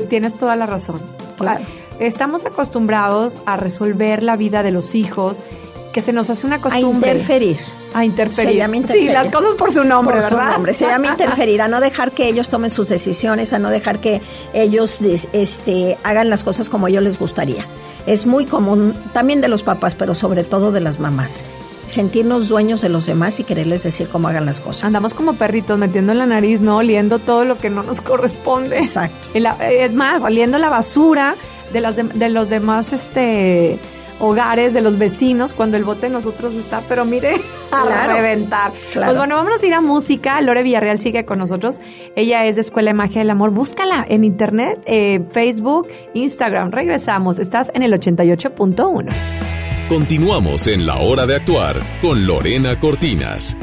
Tienes 0.07 0.37
toda 0.37 0.55
la 0.55 0.65
razón. 0.65 1.01
Claro. 1.37 1.63
Estamos 1.99 2.45
acostumbrados 2.45 3.37
a 3.45 3.57
resolver 3.57 4.23
la 4.23 4.35
vida 4.35 4.63
de 4.63 4.71
los 4.71 4.95
hijos 4.95 5.43
que 5.91 6.01
se 6.01 6.13
nos 6.13 6.29
hace 6.29 6.47
una 6.47 6.59
costumbre. 6.59 7.09
A 7.09 7.13
interferir. 7.13 7.57
A 7.93 8.05
interferir. 8.05 8.51
Se 8.51 8.57
llama 8.57 8.77
interferir. 8.77 9.09
Sí, 9.09 9.13
las 9.13 9.29
cosas 9.29 9.55
por 9.55 9.71
su 9.71 9.83
nombre, 9.83 10.15
por 10.15 10.23
¿verdad? 10.23 10.47
Su 10.47 10.53
nombre. 10.53 10.73
Se 10.73 10.85
llama 10.85 11.09
interferir, 11.09 11.61
a 11.61 11.67
no 11.67 11.79
dejar 11.79 12.11
que 12.11 12.27
ellos 12.27 12.49
tomen 12.49 12.69
sus 12.69 12.89
decisiones, 12.89 13.53
a 13.53 13.59
no 13.59 13.69
dejar 13.69 13.99
que 13.99 14.21
ellos 14.53 14.99
este, 15.33 15.97
hagan 16.03 16.29
las 16.29 16.43
cosas 16.43 16.69
como 16.69 16.87
ellos 16.87 17.03
les 17.03 17.19
gustaría. 17.19 17.65
Es 18.05 18.25
muy 18.25 18.45
común 18.45 18.93
también 19.13 19.41
de 19.41 19.47
los 19.47 19.63
papás, 19.63 19.95
pero 19.95 20.15
sobre 20.15 20.43
todo 20.43 20.71
de 20.71 20.81
las 20.81 20.99
mamás 20.99 21.43
sentirnos 21.87 22.47
dueños 22.47 22.79
de 22.79 22.89
los 22.89 23.05
demás 23.05 23.39
y 23.39 23.43
quererles 23.43 23.83
decir 23.83 24.07
cómo 24.07 24.29
hagan 24.29 24.45
las 24.45 24.61
cosas. 24.61 24.85
Andamos 24.85 25.13
como 25.13 25.33
perritos 25.33 25.77
metiendo 25.77 26.13
en 26.13 26.19
la 26.19 26.25
nariz, 26.25 26.61
¿no? 26.61 26.77
Oliendo 26.77 27.19
todo 27.19 27.43
lo 27.43 27.57
que 27.57 27.69
no 27.69 27.83
nos 27.83 28.01
corresponde. 28.01 28.79
Exacto. 28.79 29.27
es 29.33 29.93
más, 29.93 30.23
oliendo 30.23 30.57
la 30.57 30.69
basura 30.69 31.35
de, 31.73 31.81
las 31.81 31.95
de, 31.97 32.29
los 32.29 32.49
demás 32.49 32.93
este 32.93 33.77
hogares 34.21 34.73
de 34.73 34.81
los 34.81 34.97
vecinos 34.97 35.51
cuando 35.51 35.77
el 35.77 35.83
bote 35.83 36.07
de 36.07 36.09
nosotros 36.13 36.53
está, 36.53 36.81
pero 36.87 37.03
mire, 37.05 37.41
a 37.71 38.07
reventar. 38.07 38.71
Pues 38.93 39.17
bueno, 39.17 39.35
vamos 39.35 39.61
a 39.61 39.67
ir 39.67 39.73
a 39.73 39.81
música. 39.81 40.39
Lore 40.41 40.63
Villarreal 40.63 40.99
sigue 40.99 41.25
con 41.25 41.39
nosotros. 41.39 41.79
Ella 42.15 42.45
es 42.45 42.55
de 42.55 42.61
Escuela 42.61 42.91
de 42.91 42.93
Magia 42.95 43.19
del 43.19 43.29
Amor. 43.31 43.51
Búscala 43.51 44.05
en 44.07 44.23
internet, 44.23 44.81
eh, 44.85 45.21
Facebook, 45.31 45.87
Instagram. 46.13 46.71
Regresamos. 46.71 47.39
Estás 47.39 47.71
en 47.73 47.83
el 47.83 47.93
88.1. 47.93 49.11
Continuamos 49.89 50.67
en 50.67 50.85
la 50.85 50.99
hora 50.99 51.25
de 51.25 51.35
actuar 51.35 51.77
con 52.01 52.25
Lorena 52.25 52.79
Cortinas. 52.79 53.57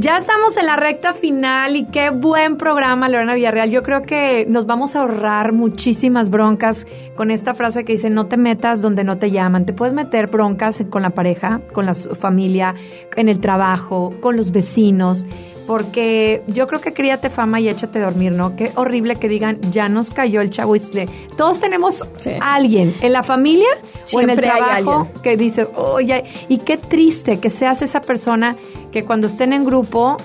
Ya 0.00 0.16
estamos 0.16 0.56
en 0.56 0.64
la 0.64 0.76
recta 0.76 1.12
final 1.12 1.76
y 1.76 1.84
qué 1.84 2.08
buen 2.08 2.56
programa, 2.56 3.10
Lorena 3.10 3.34
Villarreal. 3.34 3.70
Yo 3.70 3.82
creo 3.82 4.00
que 4.00 4.46
nos 4.48 4.64
vamos 4.64 4.96
a 4.96 5.00
ahorrar 5.00 5.52
muchísimas 5.52 6.30
broncas 6.30 6.86
con 7.16 7.30
esta 7.30 7.52
frase 7.52 7.84
que 7.84 7.92
dice, 7.92 8.08
no 8.08 8.24
te 8.24 8.38
metas 8.38 8.80
donde 8.80 9.04
no 9.04 9.18
te 9.18 9.30
llaman. 9.30 9.66
Te 9.66 9.74
puedes 9.74 9.92
meter 9.92 10.28
broncas 10.28 10.82
con 10.88 11.02
la 11.02 11.10
pareja, 11.10 11.60
con 11.74 11.84
la 11.84 11.94
familia, 11.94 12.74
en 13.14 13.28
el 13.28 13.40
trabajo, 13.40 14.14
con 14.20 14.38
los 14.38 14.52
vecinos, 14.52 15.26
porque 15.70 16.42
yo 16.48 16.66
creo 16.66 16.80
que 16.80 16.92
críate 16.92 17.30
fama 17.30 17.60
y 17.60 17.68
échate 17.68 18.00
a 18.00 18.06
dormir, 18.06 18.32
¿no? 18.32 18.56
Qué 18.56 18.72
horrible 18.74 19.14
que 19.14 19.28
digan, 19.28 19.60
ya 19.70 19.88
nos 19.88 20.10
cayó 20.10 20.40
el 20.40 20.50
chahuizle. 20.50 21.08
Todos 21.36 21.60
tenemos 21.60 22.02
a 22.40 22.54
alguien 22.56 22.92
en 23.00 23.12
la 23.12 23.22
familia 23.22 23.68
o 24.12 24.20
en 24.20 24.30
el 24.30 24.40
trabajo 24.40 25.06
que 25.22 25.36
dice, 25.36 25.68
oye, 25.76 26.24
y 26.48 26.58
qué 26.58 26.76
triste 26.76 27.38
que 27.38 27.50
seas 27.50 27.82
esa 27.82 28.00
persona 28.00 28.56
que 28.90 29.04
cuando 29.04 29.28
estén 29.28 29.52
en 29.52 29.64
grupo 29.64 30.16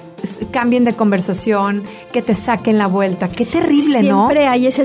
cambien 0.51 0.83
de 0.83 0.93
conversación, 0.93 1.83
que 2.11 2.21
te 2.21 2.33
saquen 2.33 2.77
la 2.77 2.87
vuelta. 2.87 3.27
Qué 3.29 3.45
terrible, 3.45 4.03
¿no? 4.03 4.27
Siempre 4.27 4.47
hay 4.47 4.67
ese 4.67 4.83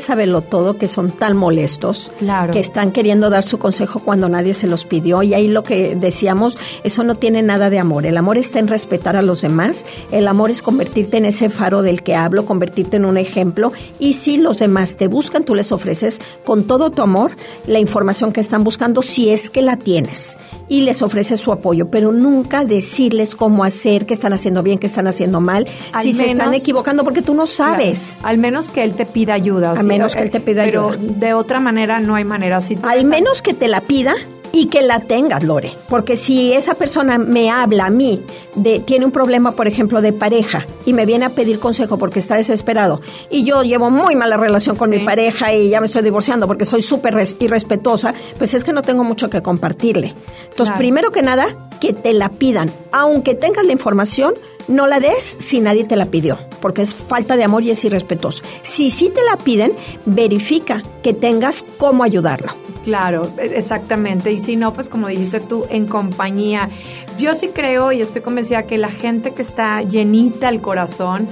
todo 0.48 0.76
que 0.76 0.88
son 0.88 1.10
tan 1.10 1.36
molestos, 1.36 2.12
claro. 2.18 2.52
que 2.52 2.60
están 2.60 2.92
queriendo 2.92 3.30
dar 3.30 3.42
su 3.42 3.58
consejo 3.58 4.00
cuando 4.00 4.28
nadie 4.28 4.54
se 4.54 4.66
los 4.66 4.84
pidió. 4.84 5.22
Y 5.22 5.34
ahí 5.34 5.48
lo 5.48 5.62
que 5.62 5.94
decíamos, 5.94 6.58
eso 6.84 7.04
no 7.04 7.14
tiene 7.14 7.42
nada 7.42 7.70
de 7.70 7.78
amor. 7.78 8.06
El 8.06 8.16
amor 8.16 8.38
está 8.38 8.58
en 8.58 8.68
respetar 8.68 9.16
a 9.16 9.22
los 9.22 9.40
demás. 9.40 9.86
El 10.10 10.28
amor 10.28 10.50
es 10.50 10.62
convertirte 10.62 11.16
en 11.16 11.24
ese 11.24 11.48
faro 11.48 11.82
del 11.82 12.02
que 12.02 12.14
hablo, 12.14 12.44
convertirte 12.44 12.96
en 12.96 13.04
un 13.04 13.16
ejemplo. 13.16 13.72
Y 13.98 14.14
si 14.14 14.36
los 14.36 14.58
demás 14.58 14.96
te 14.96 15.06
buscan, 15.06 15.44
tú 15.44 15.54
les 15.54 15.72
ofreces 15.72 16.20
con 16.44 16.64
todo 16.64 16.90
tu 16.90 17.02
amor 17.02 17.32
la 17.66 17.78
información 17.78 18.32
que 18.32 18.40
están 18.40 18.64
buscando, 18.64 19.02
si 19.02 19.30
es 19.30 19.50
que 19.50 19.62
la 19.62 19.76
tienes 19.76 20.36
y 20.68 20.82
les 20.82 21.02
ofrece 21.02 21.36
su 21.36 21.52
apoyo, 21.52 21.88
pero 21.90 22.12
nunca 22.12 22.64
decirles 22.64 23.34
cómo 23.34 23.64
hacer, 23.64 24.06
qué 24.06 24.14
están 24.14 24.32
haciendo 24.32 24.62
bien, 24.62 24.78
qué 24.78 24.86
están 24.86 25.06
haciendo 25.06 25.29
mal, 25.38 25.68
si 26.02 26.12
se 26.12 26.24
están 26.24 26.54
equivocando, 26.54 27.04
porque 27.04 27.22
tú 27.22 27.34
no 27.34 27.46
sabes. 27.46 28.18
al 28.24 28.38
menos 28.38 28.68
que 28.68 28.82
él 28.82 28.94
te 28.94 29.06
pida 29.06 29.34
ayuda. 29.34 29.70
Al 29.70 29.86
menos 29.86 30.16
que 30.16 30.22
él 30.22 30.32
te 30.32 30.40
pida 30.40 30.62
ayuda. 30.62 30.96
Pero 30.98 31.14
de 31.14 31.34
otra 31.34 31.60
manera 31.60 32.00
no 32.00 32.16
hay 32.16 32.24
manera. 32.24 32.60
Si 32.60 32.76
al 32.82 33.04
menos 33.04 33.42
que 33.42 33.54
te 33.54 33.68
la 33.68 33.82
pida 33.82 34.16
y 34.52 34.66
que 34.66 34.82
la 34.82 35.00
tengas, 35.00 35.42
Lore. 35.44 35.72
Porque 35.88 36.16
si 36.16 36.52
esa 36.52 36.74
persona 36.74 37.18
me 37.18 37.50
habla 37.50 37.86
a 37.86 37.90
mí, 37.90 38.22
de, 38.54 38.80
tiene 38.80 39.04
un 39.04 39.12
problema, 39.12 39.52
por 39.52 39.66
ejemplo, 39.66 40.00
de 40.00 40.12
pareja, 40.12 40.66
y 40.86 40.92
me 40.92 41.06
viene 41.06 41.26
a 41.26 41.30
pedir 41.30 41.58
consejo 41.58 41.98
porque 41.98 42.18
está 42.18 42.36
desesperado, 42.36 43.00
y 43.30 43.44
yo 43.44 43.62
llevo 43.62 43.90
muy 43.90 44.16
mala 44.16 44.36
relación 44.36 44.76
con 44.76 44.90
mi 44.90 44.98
pareja 45.00 45.54
y 45.54 45.70
ya 45.70 45.80
me 45.80 45.86
estoy 45.86 46.02
divorciando 46.02 46.46
porque 46.46 46.64
soy 46.64 46.82
súper 46.82 47.14
irrespetuosa, 47.38 48.14
pues 48.38 48.54
es 48.54 48.64
que 48.64 48.72
no 48.72 48.82
tengo 48.82 49.04
mucho 49.04 49.30
que 49.30 49.42
compartirle. 49.42 50.14
Entonces, 50.50 50.76
primero 50.76 51.10
que 51.10 51.22
nada, 51.22 51.68
que 51.80 51.92
te 51.92 52.12
la 52.12 52.28
pidan. 52.28 52.70
Aunque 52.92 53.34
tengas 53.34 53.64
la 53.64 53.72
información, 53.72 54.34
no 54.68 54.86
la 54.86 55.00
des 55.00 55.22
si 55.22 55.60
nadie 55.60 55.84
te 55.84 55.96
la 55.96 56.06
pidió, 56.06 56.38
porque 56.60 56.82
es 56.82 56.94
falta 56.94 57.36
de 57.36 57.44
amor 57.44 57.62
y 57.62 57.70
es 57.70 57.84
irrespetuoso. 57.84 58.42
Si 58.62 58.90
sí 58.90 59.10
te 59.10 59.22
la 59.22 59.36
piden, 59.36 59.72
verifica 60.06 60.82
que 61.02 61.14
tengas 61.14 61.64
cómo 61.78 62.04
ayudarlo. 62.04 62.52
Claro, 62.84 63.30
e, 63.38 63.58
exactamente. 63.58 64.32
Y 64.32 64.38
si 64.38 64.56
no, 64.56 64.72
pues 64.72 64.88
como 64.88 65.08
dijiste 65.08 65.40
tú, 65.40 65.66
en 65.70 65.86
compañía. 65.86 66.70
Yo 67.18 67.34
sí 67.34 67.48
creo 67.48 67.92
y 67.92 68.00
estoy 68.00 68.22
convencida 68.22 68.62
que 68.64 68.78
la 68.78 68.90
gente 68.90 69.32
que 69.32 69.42
está 69.42 69.82
llenita 69.82 70.48
el 70.48 70.60
corazón, 70.60 71.28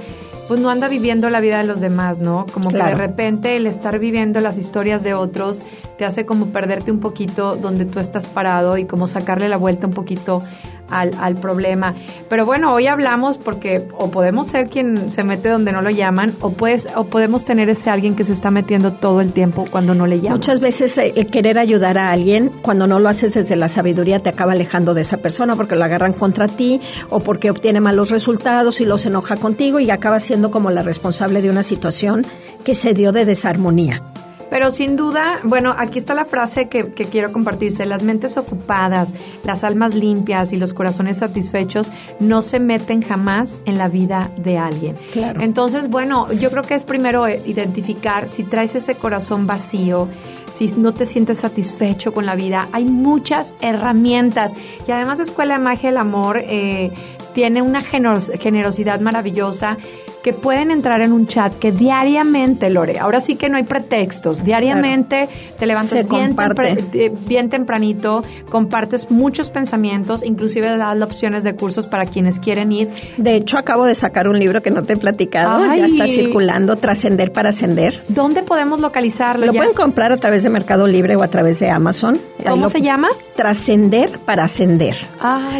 pues 0.47 0.59
no 0.59 0.69
anda 0.69 0.87
viviendo 0.87 1.29
la 1.29 1.39
vida 1.39 1.59
de 1.59 1.63
los 1.63 1.79
demás, 1.79 2.19
¿no? 2.19 2.45
Como 2.51 2.69
que 2.69 2.77
de 2.77 2.95
repente 2.95 3.55
el 3.55 3.67
estar 3.67 3.99
viviendo 3.99 4.39
las 4.39 4.57
historias 4.57 5.03
de 5.03 5.13
otros 5.13 5.63
te 5.97 6.05
hace 6.05 6.25
como 6.25 6.47
perderte 6.47 6.91
un 6.91 6.99
poquito 6.99 7.55
donde 7.55 7.85
tú 7.85 7.99
estás 7.99 8.25
parado 8.25 8.77
y 8.77 8.85
como 8.85 9.07
sacarle 9.07 9.47
la 9.47 9.57
vuelta 9.57 9.85
un 9.85 9.93
poquito 9.93 10.41
al, 10.89 11.11
al, 11.19 11.35
problema. 11.35 11.93
Pero 12.29 12.45
bueno, 12.45 12.73
hoy 12.73 12.87
hablamos 12.87 13.37
porque 13.37 13.87
o 13.97 14.11
podemos 14.11 14.47
ser 14.47 14.69
quien 14.69 15.11
se 15.11 15.23
mete 15.23 15.49
donde 15.49 15.71
no 15.71 15.81
lo 15.81 15.89
llaman 15.89 16.33
o, 16.41 16.51
puedes, 16.51 16.87
o 16.95 17.05
podemos 17.05 17.45
tener 17.45 17.69
ese 17.69 17.89
alguien 17.89 18.15
que 18.15 18.23
se 18.23 18.33
está 18.33 18.51
metiendo 18.51 18.93
todo 18.93 19.21
el 19.21 19.31
tiempo 19.33 19.65
cuando 19.69 19.95
no 19.95 20.07
le 20.07 20.17
llaman. 20.17 20.33
Muchas 20.33 20.61
veces 20.61 20.97
eh, 20.97 21.13
el 21.15 21.27
querer 21.27 21.57
ayudar 21.57 21.97
a 21.97 22.11
alguien, 22.11 22.51
cuando 22.61 22.87
no 22.87 22.99
lo 22.99 23.09
haces 23.09 23.33
desde 23.33 23.55
la 23.55 23.69
sabiduría, 23.69 24.19
te 24.19 24.29
acaba 24.29 24.53
alejando 24.53 24.93
de 24.93 25.01
esa 25.01 25.17
persona 25.17 25.55
porque 25.55 25.75
lo 25.75 25.83
agarran 25.83 26.13
contra 26.13 26.47
ti 26.47 26.81
o 27.09 27.19
porque 27.19 27.49
obtiene 27.49 27.79
malos 27.79 28.09
resultados 28.09 28.81
y 28.81 28.85
los 28.85 29.05
enoja 29.05 29.37
contigo 29.37 29.79
y 29.79 29.89
acaba 29.91 30.19
siendo 30.19 30.51
como 30.51 30.71
la 30.71 30.83
responsable 30.83 31.41
de 31.41 31.49
una 31.49 31.63
situación 31.63 32.25
que 32.63 32.75
se 32.75 32.93
dio 32.93 33.11
de 33.11 33.25
desarmonía. 33.25 34.03
Pero 34.49 34.71
sin 34.71 34.95
duda, 34.95 35.39
bueno, 35.43 35.75
aquí 35.77 35.99
está 35.99 36.13
la 36.13 36.25
frase 36.25 36.69
que, 36.69 36.91
que, 36.91 37.05
quiero 37.05 37.31
compartirse. 37.31 37.85
Las 37.85 38.03
mentes 38.03 38.37
ocupadas, 38.37 39.13
las 39.43 39.63
almas 39.63 39.95
limpias 39.95 40.53
y 40.53 40.57
los 40.57 40.73
corazones 40.73 41.17
satisfechos 41.17 41.91
no 42.19 42.41
se 42.41 42.59
meten 42.59 43.01
jamás 43.01 43.59
en 43.65 43.77
la 43.77 43.87
vida 43.87 44.31
de 44.37 44.57
alguien. 44.57 44.95
Claro. 45.13 45.41
Entonces, 45.41 45.89
bueno, 45.89 46.31
yo 46.33 46.49
creo 46.49 46.63
que 46.63 46.75
es 46.75 46.83
primero 46.83 47.27
eh, 47.27 47.41
identificar 47.45 48.27
si 48.27 48.43
traes 48.43 48.75
ese 48.75 48.95
corazón 48.95 49.47
vacío, 49.47 50.07
si 50.53 50.67
no 50.67 50.93
te 50.93 51.05
sientes 51.05 51.39
satisfecho 51.39 52.13
con 52.13 52.25
la 52.25 52.35
vida. 52.35 52.67
Hay 52.71 52.85
muchas 52.85 53.53
herramientas. 53.61 54.53
Y 54.87 54.91
además 54.91 55.19
Escuela 55.19 55.57
de 55.57 55.63
Magia 55.63 55.89
del 55.89 55.97
Amor 55.97 56.41
eh, 56.43 56.91
tiene 57.33 57.61
una 57.61 57.81
generosidad 57.81 58.99
maravillosa 58.99 59.77
que 60.23 60.33
pueden 60.33 60.71
entrar 60.71 61.01
en 61.01 61.13
un 61.13 61.27
chat 61.27 61.53
que 61.57 61.71
diariamente, 61.71 62.69
Lore, 62.69 62.99
ahora 62.99 63.21
sí 63.21 63.35
que 63.35 63.49
no 63.49 63.57
hay 63.57 63.63
pretextos, 63.63 64.43
diariamente 64.43 65.29
te 65.57 65.65
levantas 65.65 66.07
bien, 66.07 66.35
eh, 66.93 67.11
bien, 67.27 67.49
tempranito, 67.49 68.23
compartes 68.49 69.09
muchos 69.11 69.49
pensamientos, 69.49 70.23
inclusive 70.23 70.77
das 70.77 71.01
opciones 71.01 71.43
de 71.43 71.55
cursos 71.55 71.87
para 71.87 72.05
quienes 72.05 72.39
quieren 72.39 72.71
ir. 72.71 72.89
De 73.17 73.35
hecho, 73.35 73.57
acabo 73.57 73.85
de 73.85 73.95
sacar 73.95 74.27
un 74.27 74.39
libro 74.39 74.61
que 74.61 74.71
no 74.71 74.83
te 74.83 74.93
he 74.93 74.97
platicado, 74.97 75.65
ya 75.75 75.85
está 75.85 76.07
circulando, 76.07 76.75
Trascender 76.75 77.31
para 77.31 77.49
Ascender. 77.49 78.01
¿Dónde 78.09 78.43
podemos 78.43 78.79
localizarlo? 78.79 79.45
Lo 79.45 79.53
pueden 79.53 79.73
comprar 79.73 80.11
a 80.11 80.17
través 80.17 80.43
de 80.43 80.49
Mercado 80.49 80.87
Libre 80.87 81.15
o 81.15 81.23
a 81.23 81.27
través 81.27 81.59
de 81.59 81.69
Amazon. 81.69 82.19
¿Cómo 82.47 82.69
se 82.69 82.81
llama? 82.81 83.09
Trascender 83.35 84.19
para 84.19 84.43
Ascender. 84.45 84.95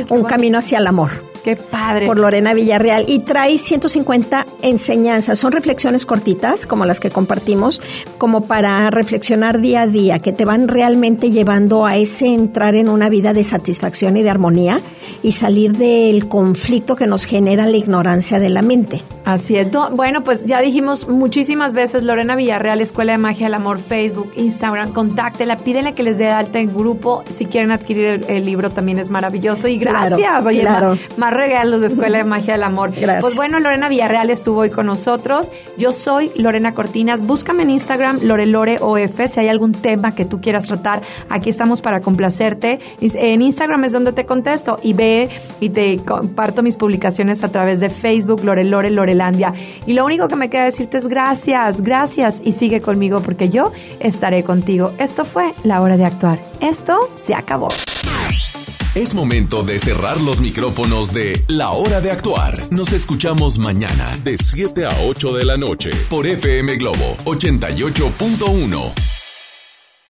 un 0.09 0.23
camino 0.23 0.57
hacia 0.57 0.79
el 0.79 0.87
amor. 0.87 1.28
Qué 1.43 1.55
padre. 1.55 2.05
Por 2.05 2.19
Lorena 2.19 2.53
Villarreal. 2.53 3.05
Y 3.07 3.19
trae 3.19 3.57
150 3.57 4.45
enseñanzas. 4.61 5.39
Son 5.39 5.51
reflexiones 5.51 6.05
cortitas, 6.05 6.65
como 6.65 6.85
las 6.85 6.99
que 6.99 7.09
compartimos, 7.09 7.81
como 8.17 8.45
para 8.45 8.89
reflexionar 8.89 9.61
día 9.61 9.81
a 9.83 9.87
día, 9.87 10.19
que 10.19 10.33
te 10.33 10.45
van 10.45 10.67
realmente 10.67 11.31
llevando 11.31 11.85
a 11.85 11.97
ese 11.97 12.27
entrar 12.27 12.75
en 12.75 12.89
una 12.89 13.09
vida 13.09 13.33
de 13.33 13.43
satisfacción 13.43 14.17
y 14.17 14.23
de 14.23 14.29
armonía 14.29 14.81
y 15.23 15.31
salir 15.33 15.77
del 15.77 16.27
conflicto 16.27 16.95
que 16.95 17.07
nos 17.07 17.25
genera 17.25 17.65
la 17.65 17.77
ignorancia 17.77 18.39
de 18.39 18.49
la 18.49 18.61
mente. 18.61 19.01
Así 19.25 19.55
es. 19.55 19.69
Bueno, 19.91 20.23
pues 20.23 20.45
ya 20.45 20.59
dijimos 20.59 21.07
muchísimas 21.07 21.73
veces, 21.73 22.03
Lorena 22.03 22.35
Villarreal, 22.35 22.81
Escuela 22.81 23.11
de 23.11 23.19
Magia 23.19 23.45
del 23.45 23.53
Amor, 23.53 23.77
Facebook, 23.77 24.31
Instagram, 24.35 24.91
contáctela, 24.91 25.57
pídele 25.57 25.93
que 25.93 26.01
les 26.01 26.17
dé 26.17 26.29
alta 26.29 26.59
en 26.59 26.73
grupo. 26.73 27.23
Si 27.29 27.45
quieren 27.45 27.71
adquirir 27.71 28.25
el, 28.27 28.45
libro 28.45 28.71
también 28.71 28.97
es 28.97 29.09
maravilloso. 29.09 29.67
Y 29.67 29.77
gracias, 29.77 30.45
oye, 30.47 30.61
claro. 30.61 30.97
Más, 31.29 31.37
regalos 31.37 31.81
de 31.81 31.87
Escuela 31.87 32.17
de 32.17 32.23
Magia 32.23 32.53
del 32.53 32.63
Amor. 32.63 32.91
Gracias. 32.91 33.21
Pues 33.21 33.35
bueno, 33.35 33.59
Lorena 33.59 33.89
Villarreal 33.89 34.29
estuvo 34.29 34.59
hoy 34.59 34.69
con 34.69 34.85
nosotros. 34.85 35.51
Yo 35.77 35.91
soy 35.91 36.31
Lorena 36.35 36.73
Cortinas. 36.73 37.23
Búscame 37.25 37.63
en 37.63 37.71
Instagram, 37.71 38.19
LoreLoreOF, 38.23 39.19
si 39.27 39.39
hay 39.39 39.47
algún 39.49 39.73
tema 39.73 40.15
que 40.15 40.25
tú 40.25 40.41
quieras 40.41 40.65
tratar. 40.65 41.01
Aquí 41.29 41.49
estamos 41.49 41.81
para 41.81 42.01
complacerte. 42.01 42.79
En 43.01 43.41
Instagram 43.41 43.83
es 43.85 43.91
donde 43.91 44.13
te 44.13 44.25
contesto 44.25 44.79
y 44.81 44.93
ve 44.93 45.29
y 45.59 45.69
te 45.69 45.97
comparto 45.99 46.63
mis 46.63 46.77
publicaciones 46.77 47.43
a 47.43 47.49
través 47.49 47.79
de 47.79 47.89
Facebook, 47.89 48.43
Lorelore, 48.43 48.89
Lore 48.89 49.09
y 49.85 49.93
lo 49.93 50.05
único 50.05 50.27
que 50.27 50.35
me 50.35 50.49
queda 50.49 50.63
decirte 50.63 50.97
es 50.97 51.07
gracias, 51.07 51.81
gracias 51.81 52.41
y 52.43 52.53
sigue 52.53 52.81
conmigo 52.81 53.21
porque 53.21 53.49
yo 53.49 53.71
estaré 53.99 54.43
contigo. 54.43 54.93
Esto 54.97 55.25
fue 55.25 55.53
la 55.63 55.81
hora 55.81 55.97
de 55.97 56.05
actuar. 56.05 56.39
Esto 56.59 56.99
se 57.15 57.33
acabó. 57.33 57.69
Es 58.95 59.13
momento 59.13 59.61
de 59.61 59.77
cerrar 59.77 60.19
los 60.19 60.41
micrófonos 60.41 61.13
de 61.13 61.43
La 61.47 61.69
Hora 61.69 62.01
de 62.01 62.09
Actuar. 62.09 62.59
Nos 62.71 62.91
escuchamos 62.91 63.59
mañana 63.59 64.17
de 64.23 64.35
7 64.35 64.85
a 64.85 65.03
8 65.05 65.33
de 65.33 65.45
la 65.45 65.57
noche 65.57 65.91
por 66.09 66.25
FM 66.25 66.75
Globo 66.77 67.15
88.1. 67.25 69.18